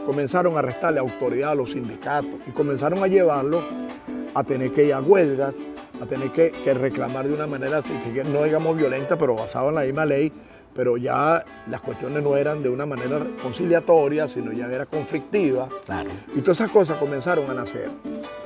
Comenzaron 0.05 0.57
a 0.57 0.61
restarle 0.61 0.99
autoridad 0.99 1.51
a 1.51 1.55
los 1.55 1.71
sindicatos 1.71 2.31
y 2.45 2.51
comenzaron 2.51 3.01
a 3.01 3.07
llevarlos 3.07 3.63
a 4.35 4.43
tener 4.43 4.73
que 4.73 4.87
ir 4.87 4.93
a 4.93 4.99
huelgas, 4.99 5.55
a 6.01 6.05
tener 6.05 6.33
que, 6.33 6.51
reclamar 6.73 7.25
de 7.25 7.33
una 7.33 7.47
manera, 7.47 7.81
no 8.29 8.43
digamos 8.43 8.75
violenta, 8.75 9.17
pero 9.17 9.35
basada 9.35 9.69
en 9.69 9.75
la 9.75 9.81
misma 9.83 10.05
ley, 10.05 10.33
pero 10.79 10.95
ya 10.95 11.43
las 11.69 11.81
cuestiones 11.81 12.23
no 12.23 12.37
eran 12.37 12.63
de 12.63 12.69
una 12.69 12.85
manera 12.85 13.19
conciliatoria, 13.43 14.29
sino 14.29 14.53
ya 14.53 14.65
era 14.67 14.85
conflictiva. 14.85 15.67
Claro. 15.85 16.09
Y 16.33 16.39
todas 16.39 16.61
esas 16.61 16.71
cosas 16.71 16.95
comenzaron 16.95 17.49
a 17.51 17.53
nacer. 17.53 17.89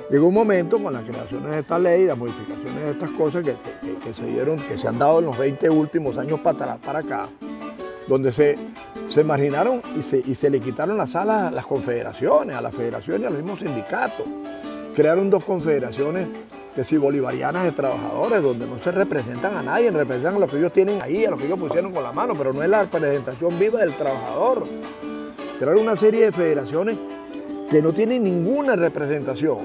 Llegó 0.10 0.30
un 0.30 0.34
momento 0.34 0.82
con 0.82 0.92
las 0.94 1.04
creaciones 1.08 1.52
de 1.52 1.60
esta 1.60 1.78
ley, 1.78 2.06
las 2.08 2.18
modificaciones 2.18 2.74
de 2.86 2.90
estas 2.90 3.12
cosas 3.12 3.44
que, 3.44 3.52
que- 3.82 3.98
que 4.04 4.14
se 4.16 4.26
dieron, 4.26 4.58
que 4.58 4.80
se 4.80 4.88
han 4.88 4.98
dado 4.98 5.20
en 5.20 5.26
los 5.26 5.38
20 5.38 5.70
últimos 5.70 6.18
años 6.18 6.40
para, 6.40 6.78
para 6.78 7.00
acá, 7.00 7.28
donde 8.08 8.32
se, 8.32 8.58
se 9.10 9.24
marginaron 9.24 9.84
y 9.96 10.02
se, 10.02 10.18
y 10.26 10.34
se 10.34 10.50
le 10.50 10.60
quitaron 10.60 10.98
las 10.98 11.16
alas 11.16 11.44
a 11.44 11.52
las 11.52 11.68
confederaciones, 11.68 12.56
a 12.56 12.62
las 12.62 12.74
federaciones 12.74 13.22
y 13.22 13.26
a 13.26 13.30
los 13.30 13.44
mismos 13.44 13.60
sindicatos. 13.60 14.26
Crearon 14.96 15.30
dos 15.30 15.44
confederaciones 15.44 16.30
que 16.76 16.84
si 16.84 16.98
bolivarianas 16.98 17.66
de 17.66 17.72
trabajadores, 17.72 18.42
donde 18.42 18.66
no 18.66 18.80
se 18.80 18.92
representan 18.92 19.56
a 19.58 19.62
nadie, 19.64 19.92
representan 19.92 20.36
a 20.36 20.40
lo 20.40 20.48
que 20.48 20.58
ellos 20.58 20.74
tienen 20.74 21.02
ahí, 21.02 21.24
a 21.26 21.30
lo 21.32 21.38
que 21.38 21.46
ellos 21.46 21.60
pusieron 21.60 21.92
con 21.92 22.04
la 22.04 22.12
mano, 22.12 22.34
pero 22.36 22.52
no 22.52 22.64
es 22.64 22.70
la 22.70 22.84
representación 22.84 23.58
viva 23.60 23.80
del 23.82 23.94
trabajador. 23.94 24.64
Crearon 25.60 25.84
una 25.84 25.96
serie 25.96 26.26
de 26.26 26.32
federaciones 26.32 26.98
que 27.70 27.82
no 27.82 27.94
tienen 27.94 28.24
ninguna 28.24 28.76
representación. 28.76 29.60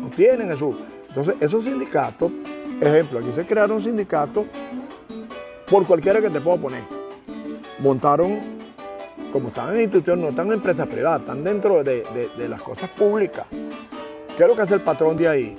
No 0.00 0.08
tienen 0.08 0.50
eso. 0.50 0.74
Entonces, 1.08 1.34
esos 1.40 1.64
sindicatos, 1.64 2.32
ejemplo, 2.80 3.18
aquí 3.18 3.28
se 3.34 3.44
crearon 3.44 3.82
sindicatos 3.82 4.46
por 5.68 5.86
cualquiera 5.86 6.20
que 6.20 6.30
te 6.30 6.40
puedo 6.40 6.56
poner. 6.56 6.82
Montaron, 7.78 8.38
como 9.32 9.48
están 9.48 9.74
en 9.74 9.82
instituciones, 9.82 10.22
no 10.24 10.30
están 10.30 10.46
en 10.46 10.52
empresas 10.54 10.86
privadas, 10.88 11.20
están 11.20 11.44
dentro 11.44 11.84
de, 11.84 12.02
de- 12.14 12.30
de 12.38 12.48
las 12.48 12.62
cosas 12.62 12.88
públicas. 12.90 13.44
¿Qué 13.50 14.42
es 14.44 14.48
lo 14.48 14.56
que 14.56 14.62
hace 14.62 14.74
el 14.74 14.80
patrón 14.80 15.16
de 15.16 15.28
ahí? 15.28 15.58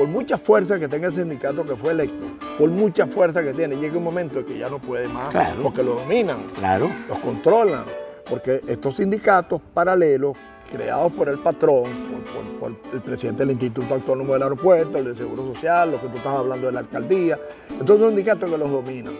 Por 0.00 0.08
mucha 0.08 0.38
fuerza 0.38 0.78
que 0.78 0.88
tenga 0.88 1.08
el 1.08 1.12
sindicato 1.14 1.62
que 1.62 1.76
fue 1.76 1.92
electo, 1.92 2.24
por 2.58 2.70
mucha 2.70 3.06
fuerza 3.06 3.42
que 3.42 3.52
tiene, 3.52 3.76
llega 3.76 3.98
un 3.98 4.04
momento 4.04 4.38
en 4.38 4.46
que 4.46 4.56
ya 4.56 4.70
no 4.70 4.78
puede 4.78 5.06
más, 5.08 5.28
Claro. 5.28 5.60
porque 5.62 5.82
lo 5.82 5.96
dominan 5.96 6.38
Claro. 6.58 6.88
los 7.06 7.18
controlan, 7.18 7.84
porque 8.26 8.62
estos 8.66 8.96
sindicatos 8.96 9.60
paralelos 9.74 10.38
creados 10.72 11.12
por 11.12 11.28
el 11.28 11.38
patrón, 11.40 11.82
por, 11.84 12.60
por- 12.60 12.78
por 12.78 12.94
el 12.94 13.00
presidente 13.02 13.40
del 13.44 13.50
Instituto 13.50 13.92
Autónomo 13.92 14.32
del 14.32 14.42
Aeropuerto, 14.44 14.96
el 14.96 15.04
de 15.04 15.16
Seguro 15.16 15.52
Social, 15.54 15.90
lo 15.92 16.00
que 16.00 16.06
tú 16.08 16.16
estás 16.16 16.34
hablando 16.34 16.68
de 16.68 16.72
la 16.72 16.80
alcaldía, 16.80 17.38
entonces 17.68 17.98
son 17.98 18.08
sindicatos 18.08 18.50
que 18.50 18.56
los 18.56 18.70
dominan. 18.70 19.12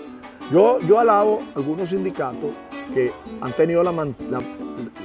Yo, 0.50 0.80
yo 0.80 0.98
alabo 0.98 1.42
algunos 1.56 1.90
sindicatos 1.90 2.52
que 2.94 3.12
han 3.42 3.52
tenido 3.52 3.82
la, 3.82 3.92
man- 3.92 4.16
la- 4.30 4.40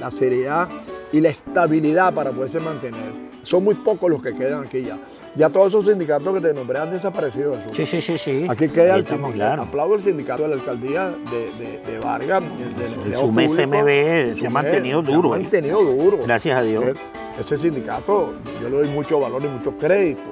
la 0.00 0.10
seriedad 0.10 0.68
y 1.12 1.20
la 1.20 1.28
estabilidad 1.28 2.14
para 2.14 2.30
poderse 2.30 2.60
mantener. 2.60 3.25
Son 3.46 3.62
muy 3.62 3.76
pocos 3.76 4.10
los 4.10 4.20
que 4.20 4.34
quedan 4.34 4.64
aquí 4.64 4.82
ya. 4.82 4.98
Ya 5.36 5.48
todos 5.50 5.68
esos 5.68 5.86
sindicatos 5.86 6.34
que 6.34 6.40
te 6.40 6.52
nombré 6.52 6.78
han 6.80 6.90
desaparecido. 6.90 7.54
Jesús. 7.54 7.76
Sí, 7.76 7.86
sí, 7.86 8.00
sí, 8.00 8.18
sí. 8.18 8.46
Aquí 8.48 8.68
queda 8.68 8.96
el 8.96 9.06
sindicato. 9.06 9.32
claros. 9.34 9.66
Aplaudo 9.68 9.94
el 9.94 10.02
sindicato 10.02 10.42
de 10.42 10.48
la 10.48 10.54
alcaldía 10.56 11.10
de, 11.30 11.64
de- 11.64 11.92
de 11.92 11.98
Vargas, 12.00 12.42
el 12.42 13.12
El 13.12 13.16
SUME. 13.18 13.48
SMB 13.48 14.40
se 14.40 14.46
ha 14.48 14.50
mantenido 14.50 15.04
se 15.04 15.12
duro, 15.12 15.32
ha 15.32 15.36
¿eh? 15.36 15.40
mantenido 15.42 15.80
duro. 15.80 16.18
Gracias 16.26 16.58
a 16.58 16.62
Dios. 16.62 16.84
Eh, 16.86 16.94
Ese 17.40 17.56
sindicato, 17.56 18.32
yo 18.60 18.68
le 18.68 18.76
doy 18.78 18.88
mucho 18.88 19.20
valor 19.20 19.40
y 19.44 19.48
mucho 19.48 19.70
crédito. 19.78 20.22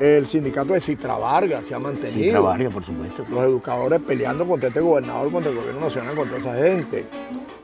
El 0.00 0.26
sindicato 0.26 0.72
de 0.72 0.80
Citra 0.80 1.16
Vargas 1.18 1.66
se 1.66 1.74
ha 1.74 1.78
mantenido. 1.78 2.32
trabajo, 2.32 2.70
por 2.72 2.84
supuesto. 2.84 3.24
Los 3.30 3.40
educadores 3.44 4.00
peleando 4.00 4.46
contra 4.46 4.68
este 4.68 4.80
gobernador, 4.80 5.30
contra 5.30 5.50
el 5.50 5.58
gobierno 5.58 5.80
nacional, 5.82 6.14
contra 6.16 6.38
esa 6.38 6.54
gente. 6.54 7.04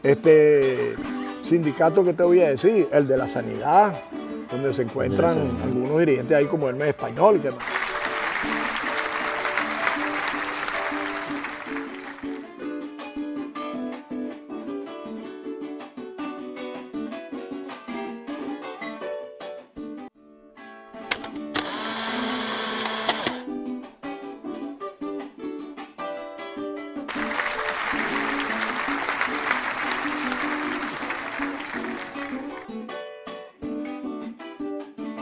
Este 0.03 0.95
sindicato 1.43 2.05
que 2.05 2.13
te 2.13 2.23
voy 2.23 2.41
a 2.43 2.49
decir, 2.51 2.89
el 2.93 3.07
de 3.07 3.17
la 3.17 3.29
sanidad, 3.29 3.95
donde 4.53 4.75
se 4.75 4.83
encuentran. 4.83 5.59
algunos 5.63 5.99
dirigentes 5.99 6.37
ahí 6.37 6.47
como 6.47 6.69
Hermes 6.69 6.89
Español, 6.89 7.41
que 7.41 7.51